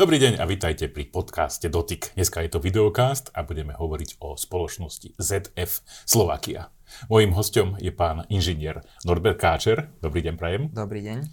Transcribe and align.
Dobrý 0.00 0.16
deň 0.16 0.40
a 0.40 0.48
vítajte 0.48 0.88
pri 0.88 1.12
podcaste 1.12 1.68
Dotyk. 1.68 2.16
Dneska 2.16 2.40
je 2.40 2.48
to 2.48 2.56
videokast 2.56 3.36
a 3.36 3.44
budeme 3.44 3.76
hovoriť 3.76 4.16
o 4.24 4.32
spoločnosti 4.32 5.12
ZF 5.20 5.84
Slovakia. 6.08 6.72
Mojím 7.12 7.36
hostom 7.36 7.76
je 7.76 7.92
pán 7.92 8.24
inžinier 8.32 8.80
Norbert 9.04 9.36
Káčer. 9.36 9.92
Dobrý 10.00 10.24
deň, 10.24 10.34
prajem. 10.40 10.72
Dobrý 10.72 11.04
deň. 11.04 11.18
E, 11.20 11.28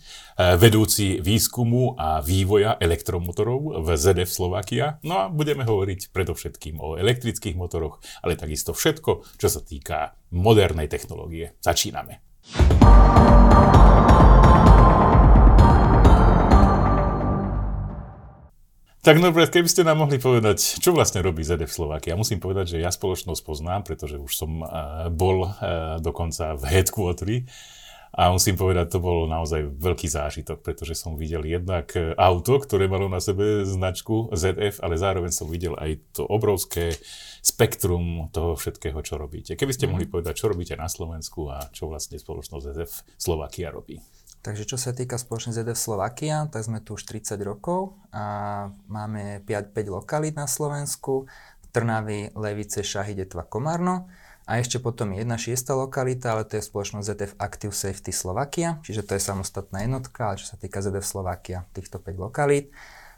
vedúci 0.59 1.23
výskumu 1.23 1.95
a 1.95 2.19
vývoja 2.19 2.75
elektromotorov 2.75 3.87
v 3.87 3.95
ZF 3.95 4.27
Slovakia. 4.27 4.99
No 4.99 5.15
a 5.15 5.31
budeme 5.31 5.63
hovoriť 5.63 6.11
predovšetkým 6.11 6.75
o 6.83 6.99
elektrických 6.99 7.55
motoroch, 7.55 8.03
ale 8.19 8.35
takisto 8.35 8.75
všetko, 8.75 9.39
čo 9.39 9.47
sa 9.47 9.63
týka 9.63 10.19
modernej 10.35 10.91
technológie. 10.91 11.55
Začíname. 11.63 12.19
Tak 19.07 19.23
Norbert, 19.23 19.55
keby 19.55 19.71
ste 19.71 19.87
nám 19.87 20.03
mohli 20.03 20.19
povedať, 20.19 20.83
čo 20.83 20.91
vlastne 20.91 21.23
robí 21.23 21.39
ZF 21.39 21.71
Slovakia. 21.71 22.11
Ja 22.11 22.19
musím 22.19 22.43
povedať, 22.43 22.75
že 22.75 22.83
ja 22.83 22.91
spoločnosť 22.91 23.39
poznám, 23.39 23.87
pretože 23.87 24.19
už 24.19 24.35
som 24.35 24.59
uh, 24.59 25.07
bol 25.07 25.47
uh, 25.47 25.95
dokonca 26.03 26.59
v 26.59 26.63
headquarteri 26.67 27.37
a 28.11 28.35
musím 28.35 28.59
povedať, 28.59 28.91
to 28.91 28.99
bol 28.99 29.23
naozaj 29.23 29.63
veľký 29.79 30.11
zážitok, 30.11 30.59
pretože 30.59 30.99
som 30.99 31.15
videl 31.15 31.47
jednak 31.47 31.95
auto, 32.19 32.59
ktoré 32.59 32.91
malo 32.91 33.07
na 33.07 33.23
sebe 33.23 33.63
značku 33.63 34.27
ZF, 34.35 34.83
ale 34.83 34.99
zároveň 34.99 35.31
som 35.31 35.47
videl 35.47 35.79
aj 35.79 36.03
to 36.11 36.27
obrovské 36.27 36.91
spektrum 37.39 38.27
toho 38.35 38.59
všetkého, 38.59 38.99
čo 39.07 39.15
robíte. 39.15 39.55
Keby 39.55 39.71
ste 39.71 39.87
mm. 39.87 39.91
mohli 39.95 40.05
povedať, 40.11 40.35
čo 40.35 40.51
robíte 40.51 40.75
na 40.75 40.91
Slovensku 40.91 41.47
a 41.47 41.63
čo 41.71 41.87
vlastne 41.87 42.19
spoločnosť 42.19 42.63
ZF 42.75 42.91
Slovakia 43.15 43.71
robí. 43.71 44.03
Takže 44.47 44.63
čo 44.63 44.79
sa 44.79 44.95
týka 44.95 45.19
spoločnosti 45.19 45.59
ZF 45.59 45.75
Slovakia, 45.75 46.47
tak 46.47 46.63
sme 46.63 46.79
tu 46.79 46.95
už 46.95 47.03
30 47.03 47.35
rokov 47.43 47.99
a 48.15 48.71
máme 48.87 49.43
5, 49.43 49.75
5 49.75 49.91
lokalít 49.91 50.39
na 50.39 50.47
Slovensku. 50.47 51.27
Trnavy, 51.75 52.31
Levice, 52.31 52.79
Šahy, 52.79 53.11
Detva, 53.11 53.43
Komárno. 53.43 54.07
A 54.47 54.63
ešte 54.63 54.79
potom 54.79 55.11
je 55.11 55.27
jedna 55.27 55.35
šiesta 55.35 55.75
lokalita, 55.75 56.31
ale 56.31 56.47
to 56.47 56.55
je 56.55 56.63
spoločnosť 56.63 57.05
ZF 57.11 57.33
Active 57.35 57.75
Safety 57.75 58.15
Slovakia, 58.15 58.79
čiže 58.87 59.03
to 59.03 59.19
je 59.19 59.27
samostatná 59.27 59.83
jednotka, 59.83 60.31
ale 60.31 60.39
čo 60.39 60.47
sa 60.47 60.55
týka 60.55 60.79
ZF 60.79 61.03
Slovakia, 61.03 61.67
týchto 61.75 61.99
5 61.99 62.15
lokalít. 62.15 62.71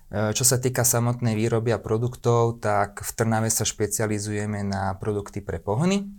E, 0.10 0.34
čo 0.34 0.42
sa 0.42 0.58
týka 0.58 0.82
samotnej 0.82 1.38
výroby 1.38 1.70
a 1.70 1.78
produktov, 1.78 2.58
tak 2.58 3.06
v 3.06 3.12
Trnave 3.14 3.54
sa 3.54 3.70
špecializujeme 3.70 4.66
na 4.66 4.98
produkty 4.98 5.46
pre 5.46 5.62
pohony, 5.62 6.10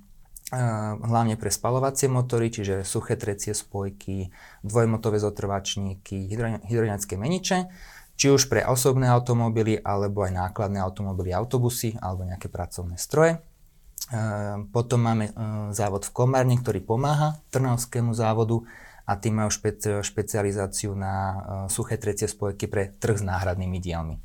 hlavne 0.51 1.39
pre 1.39 1.51
spalovacie 1.51 2.11
motory, 2.11 2.51
čiže 2.51 2.83
suché 2.83 3.15
trecie 3.15 3.55
spojky, 3.55 4.34
dvojmotové 4.67 5.23
zotrvačníky, 5.23 6.27
hydrodynamické 6.67 7.15
meniče, 7.15 7.70
či 8.19 8.27
už 8.29 8.51
pre 8.51 8.67
osobné 8.67 9.09
automobily, 9.09 9.78
alebo 9.81 10.27
aj 10.27 10.34
nákladné 10.34 10.83
automobily, 10.83 11.33
autobusy, 11.33 11.97
alebo 12.03 12.27
nejaké 12.27 12.51
pracovné 12.51 12.98
stroje. 12.98 13.41
Potom 14.75 15.01
máme 15.06 15.31
e, 15.31 15.33
závod 15.71 16.03
v 16.03 16.11
Komárne, 16.11 16.59
ktorý 16.59 16.83
pomáha 16.83 17.39
Trnavskému 17.55 18.11
závodu 18.11 18.59
a 19.06 19.15
tým 19.15 19.39
majú 19.39 19.55
špe- 19.55 20.03
špecializáciu 20.03 20.98
na 20.98 21.15
suché 21.71 21.95
trecie 21.95 22.27
spojky 22.27 22.67
pre 22.67 22.91
trh 22.98 23.23
s 23.23 23.25
náhradnými 23.25 23.78
dielmi. 23.78 24.19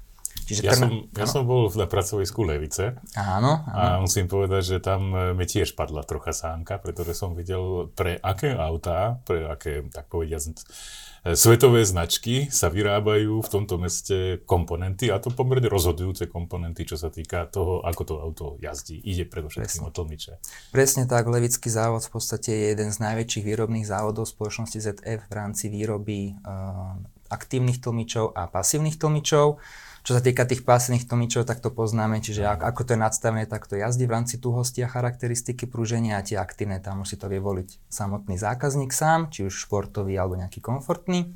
Čiže 0.45 0.61
ja, 0.61 0.77
som, 0.77 1.09
ja 1.09 1.25
som 1.25 1.41
bol 1.41 1.65
na 1.73 1.89
pracovisku 1.89 2.45
Levice 2.45 3.01
áno, 3.17 3.65
áno. 3.65 3.97
a 3.97 3.97
musím 3.97 4.29
povedať, 4.29 4.61
že 4.61 4.77
tam 4.77 5.09
e, 5.09 5.33
mi 5.33 5.49
tiež 5.49 5.73
padla 5.73 6.05
trocha 6.05 6.37
sánka, 6.37 6.77
pretože 6.77 7.17
som 7.17 7.33
videl 7.33 7.89
pre 7.97 8.21
aké 8.21 8.53
autá, 8.53 9.17
pre 9.25 9.49
aké, 9.49 9.81
tak 9.89 10.05
povediať, 10.05 10.53
e, 10.53 11.33
svetové 11.33 11.81
značky 11.81 12.53
sa 12.53 12.69
vyrábajú 12.69 13.41
v 13.41 13.49
tomto 13.49 13.81
meste 13.81 14.45
komponenty 14.45 15.09
a 15.09 15.17
to 15.17 15.33
pomerne 15.33 15.65
rozhodujúce 15.65 16.29
komponenty, 16.29 16.85
čo 16.85 16.93
sa 16.93 17.09
týka 17.09 17.49
toho, 17.49 17.81
ako 17.81 18.01
to 18.05 18.13
auto 18.21 18.45
jazdí. 18.61 19.01
Ide 19.01 19.25
predovšetkým 19.25 19.81
o 19.81 19.89
tlmiče. 19.89 20.37
Presne 20.69 21.09
tak, 21.09 21.25
Levický 21.25 21.73
závod 21.73 22.05
v 22.05 22.21
podstate 22.21 22.53
je 22.53 22.65
jeden 22.77 22.93
z 22.93 23.01
najväčších 23.01 23.41
výrobných 23.41 23.89
závodov 23.89 24.29
spoločnosti 24.29 24.77
ZF 24.77 25.25
v 25.25 25.33
rámci 25.33 25.73
výroby 25.73 26.37
uh, 26.45 26.93
aktívnych 27.33 27.81
tlmičov 27.81 28.37
a 28.37 28.45
pasívnych 28.45 29.01
tlmičov. 29.01 29.57
Čo 30.05 30.13
sa 30.13 30.21
týka 30.21 30.45
tých 30.45 30.61
pasívnych 30.61 31.09
tlmičov, 31.09 31.49
tak 31.49 31.65
to 31.65 31.73
poznáme, 31.73 32.21
čiže 32.21 32.45
ako 32.45 32.85
to 32.85 32.93
je 32.93 33.01
nadstavené, 33.01 33.49
tak 33.49 33.65
to 33.65 33.73
jazdí 33.73 34.05
v 34.05 34.13
rámci 34.13 34.37
tuhosti 34.37 34.85
a 34.85 34.87
charakteristiky 34.87 35.65
prúženia 35.65 36.21
a 36.21 36.25
tie 36.25 36.37
aktívne, 36.37 36.77
tam 36.77 37.01
si 37.09 37.17
to 37.17 37.25
vie 37.25 37.41
voliť 37.41 37.89
samotný 37.89 38.37
zákazník 38.37 38.93
sám, 38.93 39.33
či 39.33 39.49
už 39.49 39.65
športový 39.65 40.13
alebo 40.13 40.37
nejaký 40.37 40.61
komfortný. 40.61 41.33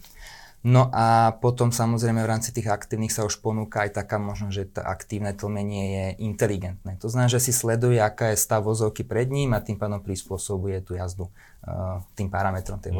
No 0.60 0.92
a 0.92 1.40
potom 1.40 1.72
samozrejme 1.72 2.20
v 2.20 2.30
rámci 2.30 2.52
tých 2.52 2.68
aktívnych 2.68 3.16
sa 3.16 3.24
už 3.24 3.40
ponúka 3.40 3.88
aj 3.88 4.06
taká 4.06 4.20
možnosť, 4.20 4.54
že 4.54 4.70
to 4.76 4.82
aktívne 4.84 5.32
tlmenie 5.32 5.84
je 5.88 6.06
inteligentné. 6.30 7.00
To 7.00 7.08
znamená, 7.08 7.32
že 7.32 7.40
si 7.40 7.56
sleduje, 7.56 7.96
aká 7.98 8.36
je 8.36 8.44
stav 8.44 8.68
vozovky 8.68 9.08
pred 9.08 9.32
ním 9.32 9.56
a 9.56 9.64
tým 9.64 9.80
pádom 9.80 10.04
prispôsobuje 10.04 10.84
tú 10.84 11.00
jazdu 11.00 11.32
uh, 11.32 12.04
tým 12.12 12.28
parametrom 12.28 12.76
tej 12.78 12.92
mm. 12.92 13.00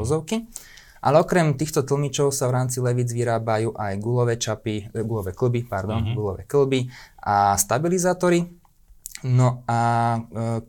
Ale 1.00 1.24
okrem 1.24 1.56
týchto 1.56 1.88
tlmičov 1.88 2.36
sa 2.36 2.52
v 2.52 2.56
rámci 2.60 2.84
levíc 2.84 3.12
vyrábajú 3.16 3.72
aj 3.76 3.94
gulové 4.00 4.36
čapy, 4.36 4.92
e, 4.92 5.04
gulové 5.04 5.32
klby, 5.32 5.64
pardon, 5.68 6.04
mm-hmm. 6.04 6.16
gulové 6.16 6.44
klby 6.44 6.92
a 7.24 7.56
stabilizátory. 7.56 8.60
No 9.24 9.68
a 9.68 9.80
e, 10.16 10.20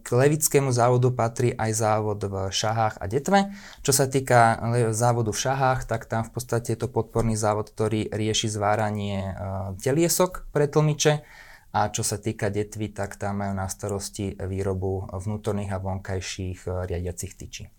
k 0.03 0.09
levickému 0.11 0.75
závodu 0.75 1.15
patrí 1.15 1.55
aj 1.55 1.71
závod 1.71 2.19
v 2.27 2.35
Šahách 2.51 2.99
a 2.99 3.05
Detve. 3.07 3.51
Čo 3.87 3.93
sa 3.95 4.11
týka 4.11 4.59
závodu 4.91 5.31
v 5.31 5.39
Šahách, 5.39 5.87
tak 5.87 6.11
tam 6.11 6.27
v 6.27 6.35
podstate 6.35 6.75
je 6.75 6.79
to 6.83 6.91
podporný 6.91 7.39
závod, 7.39 7.71
ktorý 7.71 8.11
rieši 8.11 8.51
zváranie 8.51 9.23
e, 9.23 9.33
teliesok 9.79 10.51
pre 10.51 10.67
tlmiče. 10.67 11.23
A 11.71 11.87
čo 11.95 12.03
sa 12.03 12.19
týka 12.19 12.51
detvy, 12.51 12.91
tak 12.91 13.15
tam 13.15 13.47
majú 13.47 13.55
na 13.55 13.71
starosti 13.71 14.35
výrobu 14.35 15.07
vnútorných 15.07 15.71
a 15.71 15.79
vonkajších 15.79 16.67
riadiacich 16.67 17.39
tyčí. 17.39 17.71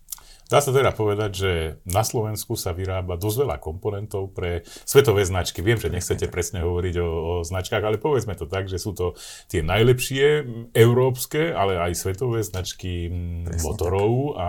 Dá 0.52 0.60
sa 0.60 0.68
teda 0.68 0.92
povedať, 0.92 1.30
že 1.32 1.52
na 1.88 2.04
Slovensku 2.04 2.60
sa 2.60 2.76
vyrába 2.76 3.16
dosť 3.16 3.48
veľa 3.48 3.56
komponentov 3.56 4.36
pre 4.36 4.68
svetové 4.84 5.24
značky. 5.24 5.64
Viem, 5.64 5.80
že 5.80 5.88
nechcete 5.88 6.28
presne 6.28 6.60
hovoriť 6.60 6.94
o, 7.00 7.08
o 7.08 7.32
značkách, 7.40 7.80
ale 7.80 7.96
povedzme 7.96 8.36
to 8.36 8.44
tak, 8.44 8.68
že 8.68 8.76
sú 8.76 8.92
to 8.92 9.16
tie 9.48 9.64
najlepšie 9.64 10.44
európske, 10.76 11.56
ale 11.56 11.80
aj 11.80 11.96
svetové 11.96 12.44
značky 12.44 13.08
presne 13.48 13.64
motorov 13.64 14.12
tak. 14.12 14.44
a 14.44 14.48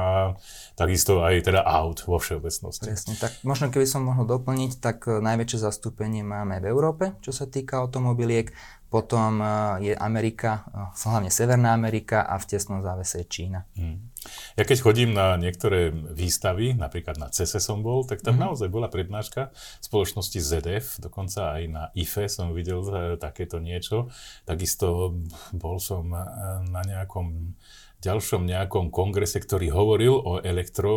takisto 0.75 1.23
aj 1.23 1.39
teda 1.39 1.63
aut 1.63 2.03
vo 2.03 2.19
všeobecnosti. 2.19 2.83
Presne, 2.83 3.15
tak 3.15 3.39
možno 3.47 3.71
keby 3.71 3.87
som 3.87 4.03
mohol 4.03 4.27
doplniť, 4.27 4.83
tak 4.83 5.07
najväčšie 5.07 5.59
zastúpenie 5.63 6.19
máme 6.19 6.59
v 6.59 6.67
Európe, 6.67 7.15
čo 7.23 7.31
sa 7.31 7.47
týka 7.47 7.79
automobiliek, 7.79 8.51
potom 8.93 9.41
e, 9.41 9.45
je 9.89 9.93
Amerika, 9.97 10.69
e, 10.69 10.93
hlavne 11.09 11.33
Severná 11.33 11.73
Amerika 11.73 12.21
a 12.21 12.37
v 12.37 12.45
tesnom 12.45 12.85
závese 12.85 13.25
je 13.25 13.25
Čína. 13.25 13.65
Hmm. 13.73 14.13
Ja 14.53 14.69
keď 14.69 14.77
chodím 14.85 15.17
na 15.17 15.33
niektoré 15.33 15.89
výstavy, 15.89 16.77
napríklad 16.77 17.17
na 17.17 17.33
CESE 17.33 17.57
som 17.57 17.81
bol, 17.81 18.05
tak 18.05 18.21
tam 18.21 18.37
mm-hmm. 18.37 18.45
naozaj 18.45 18.69
bola 18.69 18.87
prednáška 18.87 19.49
spoločnosti 19.81 20.37
ZF, 20.37 21.01
dokonca 21.01 21.57
aj 21.59 21.63
na 21.67 21.83
IFE 21.97 22.29
som 22.29 22.53
videl 22.53 22.85
e, 22.85 23.17
takéto 23.17 23.57
niečo. 23.57 24.13
Takisto 24.45 25.17
bol 25.57 25.81
som 25.81 26.13
na 26.69 26.81
nejakom 26.85 27.57
ďalšom 28.03 28.43
nejakom 28.43 28.91
kongrese, 28.91 29.39
ktorý 29.39 29.71
hovoril 29.71 30.13
o, 30.13 30.43
elektro, 30.43 30.91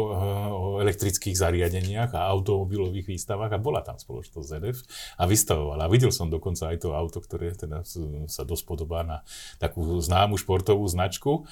o 0.51 0.65
elektrických 0.83 1.39
zariadeniach 1.39 2.11
a 2.19 2.27
automobilových 2.35 3.07
výstavách 3.07 3.55
a 3.55 3.63
bola 3.63 3.87
tam 3.87 3.95
spoločnosť 3.95 4.47
ZF 4.47 4.79
a 5.17 5.25
vystavovala. 5.31 5.87
A 5.87 5.93
videl 5.93 6.11
som 6.11 6.27
dokonca 6.27 6.75
aj 6.75 6.83
to 6.83 6.91
auto, 6.99 7.23
ktoré 7.23 7.55
teda 7.55 7.87
sa 8.27 8.43
dosť 8.43 8.65
podobá 8.67 9.07
na 9.07 9.23
takú 9.63 9.87
známu 10.03 10.35
športovú 10.35 10.83
značku. 10.91 11.47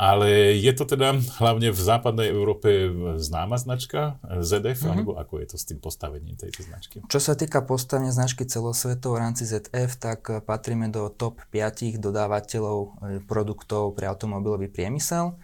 Ale 0.00 0.56
je 0.56 0.72
to 0.72 0.88
teda 0.88 1.12
hlavne 1.42 1.68
v 1.68 1.76
západnej 1.76 2.32
Európe 2.32 2.88
známa 3.20 3.60
značka 3.60 4.16
ZF, 4.24 4.80
mm-hmm. 4.80 4.92
alebo 4.96 5.12
ako 5.20 5.44
je 5.44 5.46
to 5.52 5.56
s 5.60 5.68
tým 5.68 5.76
postavením 5.76 6.40
tejto 6.40 6.64
značky? 6.64 7.04
Čo 7.04 7.20
sa 7.20 7.36
týka 7.36 7.60
postavenia 7.60 8.08
značky 8.08 8.48
celosvetov 8.48 9.20
v 9.20 9.28
rámci 9.28 9.44
ZF, 9.44 10.00
tak 10.00 10.46
patríme 10.48 10.88
do 10.88 11.12
top 11.12 11.44
5 11.52 12.00
dodávateľov 12.00 12.78
eh, 12.80 12.90
produktov 13.28 13.92
pre 13.92 14.08
automobilový 14.08 14.72
priemysel 14.72 14.99
priemysel. 15.00 15.40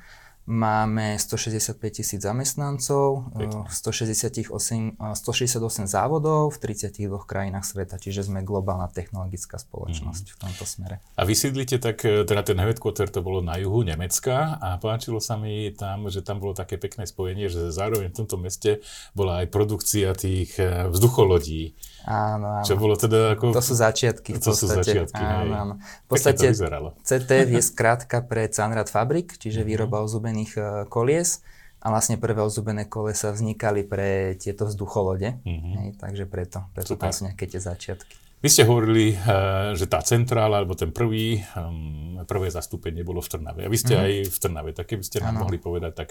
Máme 0.46 1.18
165 1.18 1.74
tisíc 1.90 2.22
zamestnancov, 2.22 3.34
168, 3.66 4.46
168 4.94 5.90
závodov 5.90 6.54
v 6.54 6.70
32 6.70 7.10
krajinách 7.26 7.66
sveta, 7.66 7.98
čiže 7.98 8.30
sme 8.30 8.46
globálna 8.46 8.86
technologická 8.86 9.58
spoločnosť 9.58 10.22
mm. 10.22 10.30
v 10.30 10.38
tomto 10.38 10.62
smere. 10.62 11.02
A 11.18 11.26
vysídlite 11.26 11.82
tak, 11.82 12.06
e, 12.06 12.22
teda 12.22 12.46
ten 12.46 12.62
headquarter 12.62 13.10
to 13.10 13.26
bolo 13.26 13.42
na 13.42 13.58
juhu 13.58 13.82
Nemecka 13.82 14.54
a 14.62 14.78
páčilo 14.78 15.18
sa 15.18 15.34
mi 15.34 15.74
tam, 15.74 16.06
že 16.14 16.22
tam 16.22 16.38
bolo 16.38 16.54
také 16.54 16.78
pekné 16.78 17.10
spojenie, 17.10 17.50
že 17.50 17.74
zároveň 17.74 18.14
v 18.14 18.18
tomto 18.22 18.38
meste 18.38 18.86
bola 19.18 19.42
aj 19.42 19.50
produkcia 19.50 20.14
tých 20.14 20.54
vzducholodí. 20.94 21.74
Áno, 22.06 22.62
áno. 22.62 22.66
Čo 22.66 22.78
bolo 22.78 22.94
teda 22.94 23.34
ako... 23.34 23.50
To 23.50 23.58
sú 23.58 23.74
začiatky. 23.74 24.38
To 24.38 24.54
sú 24.54 24.70
začiatky, 24.70 25.18
áno, 25.18 25.54
áno. 25.58 25.74
V 26.06 26.08
podstate 26.14 26.54
CTF 27.02 27.48
je 27.50 27.62
skrátka 27.66 28.22
pre 28.22 28.46
Canrad 28.46 28.86
Fabrik, 28.86 29.34
čiže 29.34 29.60
mm-hmm. 29.60 29.70
výroba 29.74 30.06
ozubených 30.06 30.52
uh, 30.54 30.64
kolies. 30.86 31.42
A 31.82 31.90
vlastne 31.90 32.18
prvé 32.18 32.42
ozubené 32.42 32.86
kolesa 32.86 33.34
vznikali 33.34 33.82
pre 33.82 34.38
tieto 34.38 34.70
vzducholode. 34.70 35.38
Mm-hmm. 35.42 35.74
Hej, 35.82 35.88
takže 35.98 36.24
preto, 36.30 36.58
preto 36.74 36.94
tam 36.94 37.10
sú 37.10 37.26
nejaké 37.26 37.50
tie 37.50 37.58
začiatky. 37.58 38.25
Vy 38.36 38.52
ste 38.52 38.68
hovorili, 38.68 39.16
eh, 39.16 39.72
že 39.72 39.88
tá 39.88 40.04
centrála, 40.04 40.60
alebo 40.60 40.76
ten 40.76 40.92
prvý, 40.92 41.40
ehm, 41.40 42.20
prvé 42.28 42.52
zastúpenie 42.52 43.00
bolo 43.00 43.24
v 43.24 43.32
Trnave. 43.32 43.64
A 43.64 43.68
vy 43.70 43.78
ste 43.80 43.96
mm-hmm. 43.96 44.06
aj 44.06 44.12
v 44.28 44.38
Trnave, 44.42 44.70
tak 44.76 44.86
keby 44.92 45.04
ste 45.06 45.24
nám 45.24 45.40
ano. 45.40 45.48
mohli 45.48 45.56
povedať 45.56 45.92
tak 45.94 46.08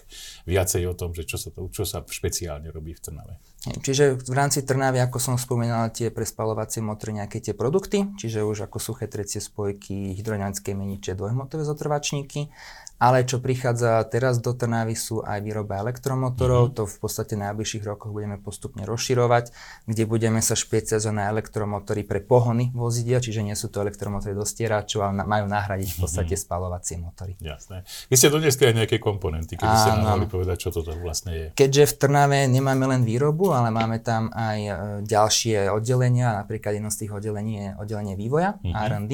viacej 0.50 0.89
o 0.89 0.98
tom, 0.98 1.13
že 1.13 1.27
čo 1.27 1.38
sa, 1.38 1.54
to, 1.54 1.69
čo 1.69 1.86
sa 1.86 2.01
špeciálne 2.01 2.72
robí 2.74 2.98
v 2.98 3.01
Trnave. 3.04 3.33
Čiže 3.66 4.25
v 4.25 4.33
rámci 4.33 4.66
Trnavy, 4.66 5.04
ako 5.06 5.18
som 5.22 5.36
spomínal, 5.38 5.94
tie 5.94 6.10
prespalovacie 6.10 6.81
motory, 6.81 7.19
nejaké 7.19 7.44
tie 7.44 7.54
produkty, 7.54 8.10
čiže 8.18 8.42
už 8.42 8.71
ako 8.71 8.78
suché 8.81 9.06
trecie 9.06 9.44
spojky, 9.44 10.18
hydrodynamické 10.18 10.74
meniče, 10.74 11.13
dvojhmotové 11.13 11.62
zotrvačníky 11.62 12.50
ale 12.95 13.27
čo 13.27 13.44
prichádza 13.44 14.00
teraz 14.07 14.39
do 14.39 14.56
Trnavy 14.56 14.95
sú 14.95 15.19
aj 15.19 15.44
výroba 15.44 15.83
elektromotorov, 15.83 16.71
mm-hmm. 16.71 16.77
to 16.80 16.83
v 16.88 16.97
podstate 16.97 17.33
v 17.36 17.44
najbližších 17.44 17.83
rokoch 17.83 18.15
budeme 18.15 18.39
postupne 18.39 18.88
rozširovať, 18.88 19.51
kde 19.83 20.03
budeme 20.07 20.39
sa 20.39 20.56
špecializovať 20.56 21.15
na 21.15 21.27
elektromotory 21.31 22.07
pre 22.07 22.24
pohony 22.24 22.71
vozidia, 22.71 23.19
čiže 23.19 23.44
nie 23.44 23.53
sú 23.53 23.68
to 23.68 23.83
elektromotory 23.83 24.31
do 24.31 24.47
stieračov, 24.47 25.03
ale 25.03 25.27
majú 25.27 25.45
nahradiť 25.51 25.89
v 25.92 25.97
podstate 26.00 26.33
mm-hmm. 26.39 26.47
spalovacie 26.47 26.95
motory. 26.97 27.33
Jasné. 27.44 27.83
Vy 28.07 28.15
ste 28.15 28.31
doniesli 28.31 28.63
aj 28.71 28.75
nejaké 28.86 28.97
komponenty, 28.97 29.59
keby 29.59 29.75
ste 29.75 29.92
nám 30.00 30.15
mohli 30.15 30.27
povedať, 30.31 30.57
čo 30.68 30.69
toto 30.71 30.95
vlastne 30.95 31.31
je. 31.36 31.47
Keďže 31.51 31.83
v 31.92 31.94
Trnave 32.00 32.39
nemáme 32.47 32.88
len 32.88 33.03
výrobu, 33.03 33.51
ale 33.51 33.75
máme 33.75 34.00
tam 34.00 34.31
aj 34.31 34.59
e, 34.59 34.74
ďalšie 35.03 35.68
oddelenia, 35.68 36.39
napríklad 36.39 36.80
jedno 36.80 36.89
z 36.89 37.06
tých 37.06 37.12
oddelení 37.12 37.53
je 37.59 37.68
oddelenie 37.75 38.15
vývoja, 38.15 38.56
mm-hmm. 38.63 38.74
R&D, 38.74 39.13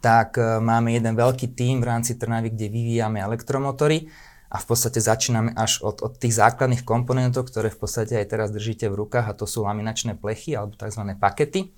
tak 0.00 0.40
e, 0.40 0.58
máme 0.58 0.96
jeden 0.96 1.12
veľký 1.14 1.52
tím 1.52 1.84
v 1.84 1.88
rámci 1.88 2.16
Trnavy, 2.16 2.50
kde 2.50 2.72
vyvíjame 2.72 3.20
elektromotory 3.20 4.08
a 4.50 4.56
v 4.58 4.66
podstate 4.66 4.98
začíname 4.98 5.54
až 5.54 5.84
od, 5.86 6.02
od 6.02 6.18
tých 6.18 6.34
základných 6.34 6.82
komponentov, 6.82 7.46
ktoré 7.46 7.70
v 7.70 7.78
podstate 7.78 8.18
aj 8.18 8.26
teraz 8.26 8.48
držíte 8.50 8.90
v 8.90 9.06
rukách 9.06 9.30
a 9.30 9.36
to 9.36 9.46
sú 9.46 9.62
laminačné 9.62 10.18
plechy 10.18 10.58
alebo 10.58 10.74
tzv. 10.74 11.06
pakety. 11.14 11.70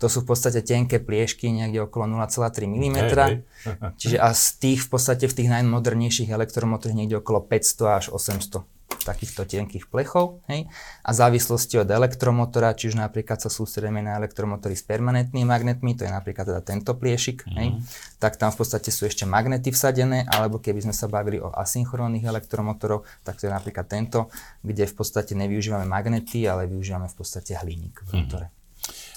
To 0.00 0.08
sú 0.08 0.24
v 0.24 0.32
podstate 0.32 0.64
tenké 0.64 0.96
pliešky, 0.96 1.52
niekde 1.52 1.84
okolo 1.84 2.08
0,3 2.08 2.64
mm. 2.64 2.96
Hey, 2.96 3.44
hey. 3.68 3.92
Čiže 4.00 4.16
a 4.16 4.32
z 4.32 4.44
tých 4.56 4.80
v 4.88 4.88
podstate 4.96 5.28
v 5.28 5.34
tých 5.36 5.48
najmodernejších 5.52 6.32
elektromotoroch 6.32 6.96
niekde 6.96 7.20
okolo 7.20 7.44
500 7.44 7.98
až 8.00 8.04
800 8.08 8.79
takýchto 9.00 9.48
tenkých 9.48 9.88
plechov. 9.88 10.44
Hej? 10.46 10.68
A 11.02 11.10
závislosti 11.10 11.80
od 11.80 11.88
elektromotora, 11.88 12.76
či 12.76 12.92
už 12.92 13.00
napríklad 13.00 13.40
sa 13.40 13.48
sústredíme 13.48 14.04
na 14.04 14.20
elektromotory 14.20 14.76
s 14.76 14.84
permanentnými 14.84 15.46
magnetmi, 15.46 15.96
to 15.96 16.04
je 16.04 16.12
napríklad 16.12 16.46
teda 16.46 16.62
tento 16.62 16.92
pliešik, 16.94 17.48
mm-hmm. 17.48 17.58
hej? 17.58 17.68
Mhm. 17.74 17.80
tak 18.20 18.36
tam 18.36 18.52
v 18.52 18.60
podstate 18.60 18.92
sú 18.92 19.08
ešte 19.08 19.24
magnety 19.24 19.72
vsadené, 19.72 20.28
alebo 20.28 20.60
keby 20.60 20.84
sme 20.84 20.94
sa 20.94 21.08
bavili 21.08 21.40
o 21.40 21.48
asynchrónnych 21.50 22.28
elektromotorov, 22.28 23.08
tak 23.24 23.40
to 23.40 23.48
je 23.48 23.52
napríklad 23.52 23.88
tento, 23.88 24.28
kde 24.60 24.84
v 24.84 24.94
podstate 24.94 25.32
nevyužívame 25.32 25.88
magnety, 25.88 26.44
ale 26.44 26.68
využívame 26.68 27.08
v 27.08 27.16
podstate 27.16 27.56
hliník 27.56 28.04
v 28.04 28.10
motore. 28.20 28.46
Mm-hmm. 28.52 28.59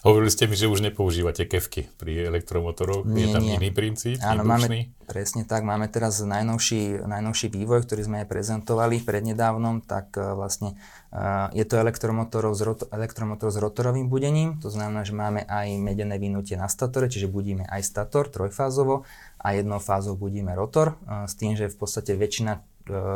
Hovorili 0.04 0.36
ste 0.36 0.52
mi, 0.52 0.60
že 0.60 0.68
už 0.68 0.84
nepoužívate 0.84 1.48
kevky 1.48 1.88
pri 1.96 2.28
elektromotoroch. 2.28 3.08
Nie, 3.08 3.32
je 3.32 3.40
tam 3.40 3.44
nie. 3.48 3.56
iný 3.56 3.72
princíp? 3.72 4.20
Áno, 4.20 4.44
máme, 4.44 4.92
presne 5.08 5.48
tak. 5.48 5.64
Máme 5.64 5.88
teraz 5.88 6.20
najnovší, 6.20 7.08
najnovší 7.08 7.48
vývoj, 7.48 7.88
ktorý 7.88 8.04
sme 8.04 8.18
aj 8.20 8.28
prezentovali 8.28 9.00
prednedávnom, 9.00 9.80
tak 9.80 10.12
uh, 10.20 10.36
vlastne 10.36 10.76
uh, 11.16 11.48
je 11.56 11.64
to 11.64 11.80
elektromotorov 11.80 12.52
s, 12.52 12.62
roto, 12.68 12.84
elektromotor 12.92 13.48
s 13.48 13.64
rotorovým 13.64 14.12
budením. 14.12 14.60
To 14.60 14.68
znamená, 14.68 15.08
že 15.08 15.16
máme 15.16 15.48
aj 15.48 15.72
medené 15.80 16.20
vynutie 16.20 16.60
na 16.60 16.68
statore, 16.68 17.08
čiže 17.08 17.32
budíme 17.32 17.64
aj 17.72 17.88
stator 17.88 18.28
trojfázovo 18.28 19.08
a 19.40 19.56
jednou 19.56 19.80
fázou 19.80 20.20
budíme 20.20 20.52
rotor, 20.52 21.00
uh, 21.08 21.32
s 21.32 21.40
tým, 21.40 21.56
že 21.56 21.72
v 21.72 21.80
podstate 21.80 22.20
väčšina, 22.20 22.60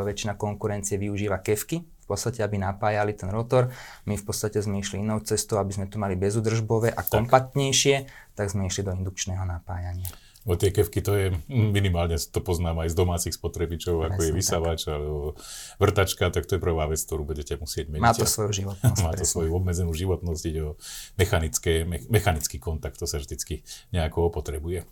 väčšina 0.08 0.40
konkurencie 0.40 0.96
využíva 0.96 1.44
kevky 1.44 1.84
podstate, 2.08 2.40
aby 2.40 2.56
napájali 2.56 3.12
ten 3.12 3.28
rotor. 3.28 3.68
My 4.08 4.16
v 4.16 4.24
podstate 4.24 4.58
sme 4.64 4.80
išli 4.80 5.04
inou 5.04 5.20
cestou, 5.20 5.60
aby 5.60 5.76
sme 5.76 5.86
to 5.86 6.00
mali 6.00 6.16
bezudržbové 6.16 6.90
a 6.90 7.04
kompaktnejšie, 7.04 8.08
tak 8.32 8.48
sme 8.48 8.64
išli 8.66 8.88
do 8.88 8.96
indukčného 8.96 9.44
napájania. 9.44 10.08
O 10.48 10.56
tie 10.56 10.72
kevky 10.72 11.04
to 11.04 11.12
je, 11.12 11.26
minimálne 11.52 12.16
to 12.16 12.40
poznám 12.40 12.80
aj 12.80 12.94
z 12.94 12.96
domácich 12.96 13.34
spotrebičov, 13.36 14.00
ako 14.08 14.20
je 14.22 14.32
vysávač 14.32 14.88
alebo 14.88 15.36
vrtačka, 15.76 16.32
tak 16.32 16.48
to 16.48 16.56
je 16.56 16.60
prvá 16.62 16.88
vec, 16.88 16.96
ktorú 17.04 17.28
budete 17.28 17.60
musieť 17.60 17.92
meniť. 17.92 18.00
Má 18.00 18.16
to 18.16 18.24
svoju 18.24 18.64
životnosť. 18.64 19.02
Má 19.04 19.12
to 19.12 19.28
svoju 19.28 19.52
obmedzenú 19.52 19.92
životnosť, 19.92 20.42
ide 20.48 20.72
o 20.72 20.80
mechanické, 21.20 21.84
me, 21.84 22.00
mechanický 22.08 22.56
kontakt, 22.56 22.96
to 22.96 23.04
sa 23.04 23.20
vždycky 23.20 23.60
nejako 23.92 24.32
opotrebuje. 24.32 24.88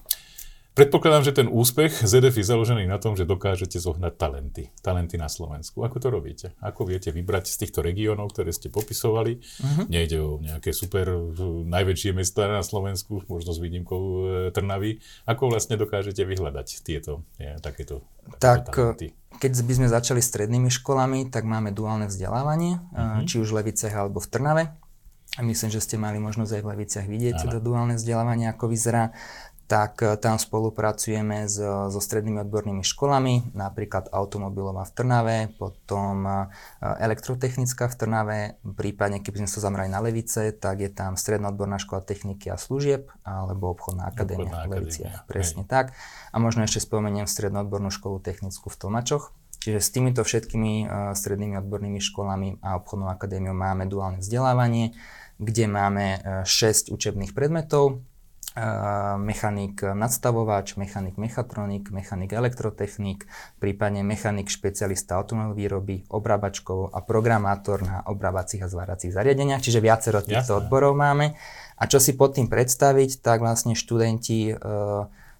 Predpokladám, 0.76 1.24
že 1.24 1.32
ten 1.32 1.48
úspech 1.48 2.04
ZDF 2.04 2.36
je 2.36 2.52
založený 2.52 2.84
na 2.84 3.00
tom, 3.00 3.16
že 3.16 3.24
dokážete 3.24 3.80
zohnať 3.80 4.12
talenty. 4.20 4.68
Talenty 4.84 5.16
na 5.16 5.32
Slovensku. 5.32 5.80
Ako 5.80 5.96
to 5.96 6.12
robíte? 6.12 6.52
Ako 6.60 6.84
viete 6.84 7.08
vybrať 7.08 7.48
z 7.48 7.64
týchto 7.64 7.80
regiónov, 7.80 8.36
ktoré 8.36 8.52
ste 8.52 8.68
popisovali? 8.68 9.40
Uh-huh. 9.40 9.88
Nejde 9.88 10.20
o 10.20 10.36
nejaké 10.36 10.76
super 10.76 11.08
najväčšie 11.64 12.12
mesta 12.12 12.44
na 12.52 12.60
Slovensku, 12.60 13.24
možno 13.24 13.56
s 13.56 13.58
výnimkou 13.64 14.02
e, 14.04 14.20
Trnavy. 14.52 15.00
Ako 15.24 15.48
vlastne 15.48 15.80
dokážete 15.80 16.28
vyhľadať 16.28 16.84
tieto 16.84 17.24
je, 17.40 17.56
takéto, 17.64 18.04
tak, 18.36 18.68
talenty? 18.68 19.16
Keď 19.40 19.52
by 19.64 19.72
sme 19.80 19.88
začali 19.88 20.20
strednými 20.20 20.68
školami, 20.68 21.32
tak 21.32 21.48
máme 21.48 21.72
duálne 21.72 22.04
vzdelávanie, 22.04 22.84
uh-huh. 22.92 23.24
či 23.24 23.40
už 23.40 23.48
v 23.48 23.64
Levicech 23.64 23.96
alebo 23.96 24.20
v 24.20 24.28
Trnave. 24.28 24.64
Myslím, 25.40 25.72
že 25.72 25.84
ste 25.84 25.96
mali 25.96 26.20
možnosť 26.20 26.52
aj 26.52 26.62
v 26.64 26.70
Leviciach 26.76 27.06
vidieť 27.08 27.48
to 27.48 27.60
duálne 27.60 27.96
vzdelávanie, 27.96 28.48
ako 28.52 28.72
vyzerá 28.72 29.12
tak 29.66 30.02
e, 30.02 30.14
tam 30.16 30.38
spolupracujeme 30.38 31.50
s, 31.50 31.58
so 31.62 32.00
strednými 32.00 32.46
odbornými 32.46 32.86
školami, 32.86 33.50
napríklad 33.52 34.14
automobilová 34.14 34.86
v 34.86 34.94
Trnave, 34.94 35.38
potom 35.58 36.22
e, 36.22 36.32
elektrotechnická 36.80 37.90
v 37.90 37.94
Trnave, 37.98 38.38
prípadne 38.62 39.18
keby 39.18 39.44
sme 39.44 39.50
sa 39.50 39.58
zamerali 39.66 39.90
na 39.90 39.98
Levice, 39.98 40.54
tak 40.54 40.86
je 40.86 40.90
tam 40.90 41.18
stredná 41.18 41.50
odborná 41.50 41.82
škola 41.82 42.00
techniky 42.06 42.46
a 42.46 42.56
služieb, 42.56 43.10
alebo 43.26 43.74
obchodná 43.74 44.06
akadémia 44.06 44.70
v 44.70 44.78
Leviciach, 44.78 45.26
presne 45.26 45.66
Hej. 45.66 45.70
tak. 45.70 45.86
A 46.30 46.38
možno 46.38 46.62
ešte 46.62 46.86
spomeniem 46.86 47.26
strednú 47.26 47.66
odbornú 47.66 47.90
školu 47.90 48.22
technickú 48.22 48.70
v 48.70 48.78
Tlmačoch. 48.78 49.34
Čiže 49.66 49.82
s 49.82 49.90
týmito 49.90 50.22
všetkými 50.22 50.86
uh, 50.86 50.88
strednými 51.10 51.58
odbornými 51.58 51.98
školami 51.98 52.62
a 52.62 52.78
obchodnou 52.78 53.10
akadémiou 53.10 53.50
máme 53.50 53.90
duálne 53.90 54.22
vzdelávanie, 54.22 54.94
kde 55.42 55.64
máme 55.66 56.06
uh, 56.22 56.46
6 56.46 56.94
učebných 56.94 57.34
predmetov, 57.34 57.98
mechanik 59.20 59.84
nadstavovač, 59.84 60.80
mechanik 60.80 61.20
mechatronik, 61.20 61.92
mechanik 61.92 62.32
elektrotechnik, 62.32 63.28
prípadne 63.60 64.00
mechanik 64.00 64.48
špecialista 64.48 65.20
automobilovej 65.20 65.56
výroby, 65.56 65.96
obrábačkov 66.08 66.96
a 66.96 67.04
programátor 67.04 67.84
na 67.84 68.00
obrábacích 68.08 68.64
a 68.64 68.72
zváracích 68.72 69.12
zariadeniach, 69.12 69.60
čiže 69.60 69.84
viacero 69.84 70.24
týchto 70.24 70.56
Jasne. 70.56 70.60
odborov 70.64 70.96
máme. 70.96 71.36
A 71.76 71.84
čo 71.84 72.00
si 72.00 72.16
pod 72.16 72.40
tým 72.40 72.48
predstaviť, 72.48 73.20
tak 73.20 73.44
vlastne 73.44 73.76
študenti 73.76 74.56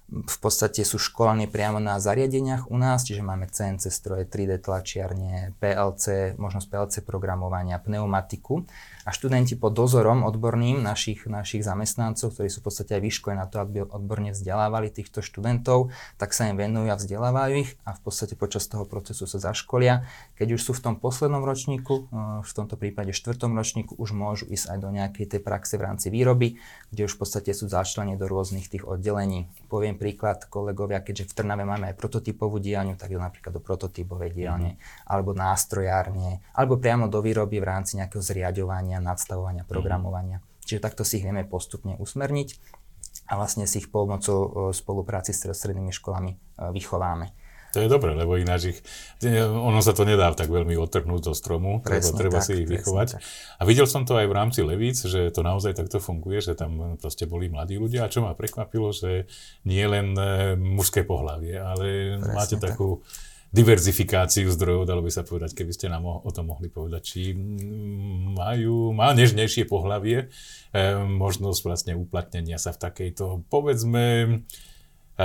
v 0.07 0.37
podstate 0.39 0.87
sú 0.87 1.03
školení 1.03 1.51
priamo 1.51 1.83
na 1.83 1.99
zariadeniach 1.99 2.71
u 2.71 2.79
nás, 2.79 3.03
čiže 3.03 3.27
máme 3.27 3.51
CNC 3.51 3.91
stroje, 3.91 4.23
3D 4.31 4.63
tlačiarne, 4.63 5.59
PLC, 5.59 6.37
možnosť 6.39 6.67
PLC 6.71 6.95
programovania, 7.03 7.83
pneumatiku 7.83 8.63
a 9.07 9.15
študenti 9.15 9.55
pod 9.55 9.71
dozorom 9.79 10.27
odborným 10.27 10.83
našich, 10.83 11.31
našich 11.31 11.63
zamestnancov, 11.63 12.35
ktorí 12.35 12.51
sú 12.51 12.59
v 12.59 12.67
podstate 12.67 12.99
aj 12.99 13.03
vyškolení 13.07 13.39
na 13.39 13.47
to, 13.47 13.63
aby 13.63 13.87
odborne 13.87 14.35
vzdelávali 14.35 14.91
týchto 14.91 15.23
študentov, 15.23 15.95
tak 16.19 16.35
sa 16.35 16.51
im 16.51 16.59
venujú 16.59 16.91
a 16.91 16.99
vzdelávajú 16.99 17.55
ich 17.55 17.79
a 17.87 17.95
v 17.95 18.01
podstate 18.03 18.35
počas 18.35 18.67
toho 18.67 18.83
procesu 18.83 19.31
sa 19.31 19.39
zaškolia. 19.39 20.03
Keď 20.35 20.59
už 20.59 20.61
sú 20.61 20.73
v 20.75 20.83
tom 20.91 20.95
poslednom 20.99 21.47
ročníku, 21.47 22.11
eh, 22.11 22.43
v 22.43 22.51
tomto 22.51 22.75
prípade 22.75 23.15
štvrtom 23.15 23.55
ročníku, 23.55 23.95
už 23.95 24.11
môžu 24.11 24.51
ísť 24.51 24.75
aj 24.75 24.79
do 24.83 24.91
nejakej 24.91 25.39
tej 25.39 25.41
praxe 25.41 25.79
v 25.79 25.87
rámci 25.87 26.11
výroby, 26.11 26.59
kde 26.91 27.07
už 27.07 27.15
v 27.15 27.21
podstate 27.23 27.55
sú 27.55 27.71
začlení 27.71 28.19
do 28.19 28.27
rôznych 28.27 28.67
tých 28.67 28.83
oddelení. 28.83 29.47
Poviem 29.71 29.95
príklad, 29.95 30.51
kolegovia, 30.51 30.99
keďže 30.99 31.31
v 31.31 31.33
Trnave 31.39 31.63
máme 31.63 31.95
aj 31.95 31.97
prototypovú 32.01 32.59
dielňu, 32.59 32.99
tak 32.99 33.15
je 33.15 33.23
napríklad 33.23 33.55
do 33.55 33.63
prototypovej 33.63 34.35
dielne, 34.35 34.75
mm-hmm. 34.75 35.07
alebo 35.07 35.31
nástrojárne, 35.31 36.43
alebo 36.59 36.75
priamo 36.75 37.07
do 37.07 37.23
výroby 37.23 37.63
v 37.63 37.69
rámci 37.71 38.03
nejakého 38.03 38.19
zriadovania 38.25 38.96
plánovania, 38.97 39.13
nadstavovania, 39.13 39.65
mhm. 39.65 39.71
programovania. 39.71 40.39
Čiže 40.67 40.81
takto 40.83 41.03
si 41.07 41.23
ich 41.23 41.25
vieme 41.25 41.47
postupne 41.47 41.95
usmerniť 41.99 42.49
a 43.31 43.39
vlastne 43.39 43.67
si 43.67 43.79
ich 43.83 43.89
pomocou 43.91 44.71
spolupráci 44.75 45.31
s 45.31 45.47
strednými 45.47 45.95
školami 45.95 46.35
e, 46.35 46.37
vychováme. 46.75 47.31
To 47.75 47.85
je 47.85 47.93
dobré, 47.93 48.17
lebo 48.17 48.41
ináč 48.41 48.73
ich, 48.73 48.79
ono 49.53 49.85
sa 49.85 49.93
to 49.93 50.09
nedá 50.09 50.33
tak 50.33 50.49
veľmi 50.49 50.81
odtrhnúť 50.81 51.29
zo 51.29 51.35
stromu, 51.37 51.85
presne 51.85 52.17
treba, 52.17 52.41
treba 52.41 52.41
tak, 52.41 52.47
si 52.49 52.53
ich 52.65 52.69
vychovať. 52.73 53.09
Tak. 53.13 53.23
A 53.61 53.63
videl 53.69 53.85
som 53.85 54.09
to 54.09 54.17
aj 54.17 54.27
v 54.33 54.37
rámci 54.39 54.61
Levíc, 54.65 55.05
že 55.05 55.29
to 55.29 55.45
naozaj 55.45 55.77
takto 55.77 56.01
funguje, 56.01 56.41
že 56.41 56.57
tam 56.57 56.97
proste 56.97 57.29
boli 57.29 57.53
mladí 57.53 57.77
ľudia 57.77 58.09
a 58.09 58.13
čo 58.13 58.25
ma 58.25 58.33
prekvapilo, 58.33 58.97
že 58.97 59.29
nie 59.69 59.85
len 59.85 60.17
e, 60.17 60.57
mužské 60.57 61.05
pohlavie, 61.05 61.61
ale 61.61 62.17
presne 62.17 62.33
máte 62.33 62.57
tak. 62.57 62.81
Diverzifikáciu 63.57 64.53
zdrojov, 64.53 64.85
dalo 64.85 65.01
by 65.01 65.09
sa 65.09 65.25
povedať, 65.25 65.57
keby 65.57 65.73
ste 65.73 65.89
nám 65.89 66.05
o 66.05 66.29
tom 66.29 66.53
mohli 66.53 66.69
povedať, 66.69 67.01
či 67.01 67.21
majú, 68.37 68.93
má 68.93 69.17
nežnejšie 69.17 69.65
pohlavie, 69.65 70.29
e, 70.77 70.87
možnosť 71.01 71.61
vlastne 71.65 71.93
uplatnenia 71.97 72.61
sa 72.61 72.77
v 72.77 72.85
takejto, 72.85 73.49
povedzme, 73.49 74.05
e, 75.17 75.25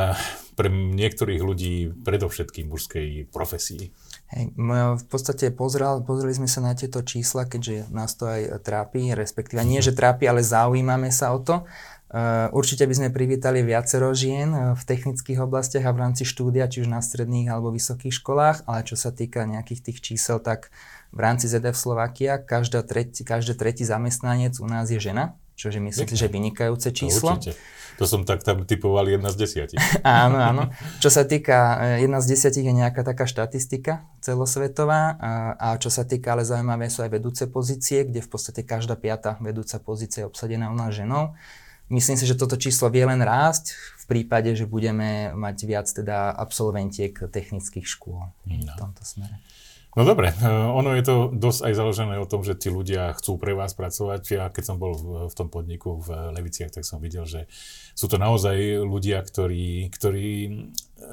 pre 0.56 0.70
niektorých 0.72 1.42
ľudí 1.44 1.92
predovšetkým 2.08 2.72
mužskej 2.72 3.28
profesii. 3.36 3.92
Hej, 4.32 4.56
v 4.56 5.06
podstate 5.12 5.52
pozrel, 5.52 6.00
pozreli 6.08 6.32
sme 6.32 6.48
sa 6.48 6.64
na 6.64 6.72
tieto 6.72 7.04
čísla, 7.04 7.52
keďže 7.52 7.92
nás 7.92 8.16
to 8.16 8.32
aj 8.32 8.64
trápi, 8.64 9.12
respektíve 9.12 9.60
nie, 9.68 9.84
že 9.84 9.92
trápi, 9.92 10.32
ale 10.32 10.40
zaujímame 10.40 11.12
sa 11.12 11.36
o 11.36 11.44
to. 11.44 11.68
Určite 12.52 12.84
by 12.84 12.94
sme 12.96 13.10
privítali 13.10 13.64
viacero 13.64 14.12
žien 14.12 14.76
v 14.76 14.82
technických 14.84 15.40
oblastiach 15.40 15.88
a 15.88 15.96
v 15.96 16.02
rámci 16.04 16.24
štúdia, 16.28 16.68
či 16.68 16.84
už 16.84 16.92
na 16.92 17.00
stredných 17.00 17.48
alebo 17.48 17.72
vysokých 17.72 18.12
školách, 18.12 18.68
ale 18.68 18.84
čo 18.84 19.00
sa 19.00 19.16
týka 19.16 19.48
nejakých 19.48 19.92
tých 19.92 20.00
čísel, 20.04 20.44
tak 20.44 20.76
v 21.16 21.20
rámci 21.20 21.48
ZF 21.48 21.76
Slovakia 21.76 22.40
každá 22.40 22.84
tretí, 22.84 23.24
každý 23.24 23.56
tretí 23.56 23.84
zamestnanec 23.88 24.60
u 24.60 24.68
nás 24.68 24.92
je 24.92 25.00
žena, 25.00 25.40
čo 25.56 25.72
je 25.72 25.80
myslím 25.80 26.08
si, 26.08 26.16
že 26.20 26.28
vynikajúce 26.28 26.92
číslo. 26.92 27.36
určite. 27.40 27.56
To 28.00 28.10
som 28.10 28.26
tak 28.26 28.42
tam 28.42 28.66
typoval 28.66 29.06
jedna 29.14 29.30
z 29.30 29.46
desiatich. 29.46 29.78
áno, 30.02 30.42
áno. 30.42 30.64
Čo 30.98 31.14
sa 31.14 31.22
týka, 31.22 31.78
e, 32.00 32.08
jedna 32.08 32.18
z 32.18 32.34
desiatich 32.34 32.66
je 32.66 32.74
nejaká 32.74 33.06
taká 33.06 33.30
štatistika 33.30 34.10
celosvetová 34.26 35.22
a, 35.22 35.32
a 35.54 35.68
čo 35.78 35.94
sa 35.94 36.02
týka, 36.02 36.34
ale 36.34 36.48
zaujímavé 36.48 36.90
sú 36.90 37.06
aj 37.06 37.12
vedúce 37.14 37.44
pozície, 37.46 38.08
kde 38.08 38.26
v 38.26 38.30
podstate 38.32 38.66
každá 38.66 38.98
piata 38.98 39.38
vedúca 39.38 39.78
pozícia 39.78 40.26
je 40.26 40.30
obsadená 40.34 40.74
u 40.74 40.76
nás 40.76 40.98
ženou. 40.98 41.38
Myslím 41.92 42.16
si, 42.16 42.24
že 42.24 42.40
toto 42.40 42.56
číslo 42.56 42.88
vie 42.88 43.04
len 43.04 43.20
rásť 43.20 43.76
v 43.76 44.06
prípade, 44.08 44.56
že 44.56 44.64
budeme 44.64 45.36
mať 45.36 45.58
viac 45.68 45.88
teda 45.92 46.32
absolventiek 46.32 47.12
technických 47.12 47.84
škôl 47.84 48.32
no. 48.32 48.34
v 48.48 48.76
tomto 48.80 49.04
smere. 49.04 49.44
No 49.92 50.08
dobre, 50.08 50.32
eh, 50.32 50.48
ono 50.48 50.96
je 50.96 51.04
to 51.04 51.16
dosť 51.36 51.68
aj 51.68 51.74
založené 51.76 52.16
o 52.16 52.24
tom, 52.24 52.48
že 52.48 52.56
tí 52.56 52.72
ľudia 52.72 53.12
chcú 53.20 53.36
pre 53.36 53.52
vás 53.52 53.76
pracovať. 53.76 54.22
Ja 54.32 54.48
keď 54.48 54.64
som 54.72 54.78
bol 54.80 54.96
v, 54.96 55.28
v 55.28 55.34
tom 55.36 55.52
podniku 55.52 56.00
v 56.00 56.32
Leviciach, 56.32 56.72
tak 56.72 56.88
som 56.88 57.04
videl, 57.04 57.28
že 57.28 57.52
sú 57.92 58.08
to 58.08 58.16
naozaj 58.16 58.56
ľudia, 58.88 59.20
ktorí, 59.20 59.92
ktorí 59.92 60.28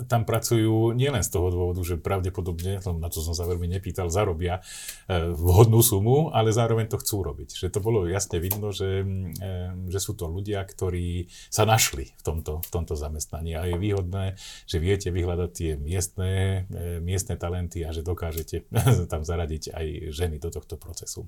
tam 0.06 0.22
pracujú 0.28 0.92
nielen 0.92 1.24
z 1.24 1.30
toho 1.32 1.48
dôvodu, 1.50 1.80
že 1.82 1.98
pravdepodobne, 1.98 2.78
na 2.80 3.08
to 3.08 3.24
som 3.24 3.34
sa 3.34 3.48
veľmi 3.48 3.66
nepýtal, 3.66 4.12
zarobia 4.12 4.60
e, 5.08 5.32
vhodnú 5.32 5.80
sumu, 5.80 6.30
ale 6.30 6.54
zároveň 6.54 6.92
to 6.92 7.00
chcú 7.00 7.24
robiť. 7.24 7.56
Že 7.56 7.68
to 7.72 7.78
bolo 7.80 8.06
jasne 8.06 8.38
vidno, 8.38 8.70
že, 8.70 9.02
e, 9.02 9.46
že 9.88 9.98
sú 9.98 10.14
to 10.14 10.28
ľudia, 10.28 10.62
ktorí 10.62 11.30
sa 11.48 11.64
našli 11.64 12.12
v 12.14 12.22
tomto, 12.22 12.60
v 12.62 12.70
tomto 12.70 12.94
zamestnaní 12.94 13.56
a 13.56 13.66
je 13.66 13.76
výhodné, 13.80 14.38
že 14.68 14.78
viete 14.78 15.08
vyhľadať 15.08 15.50
tie 15.50 15.70
miestne, 15.80 16.64
e, 16.68 17.02
miestne 17.02 17.34
talenty 17.40 17.82
a 17.82 17.90
že 17.90 18.04
dokážete 18.04 18.68
tam 19.12 19.24
zaradiť 19.24 19.74
aj 19.74 19.86
ženy 20.14 20.36
do 20.38 20.52
tohto 20.52 20.76
procesu. 20.76 21.26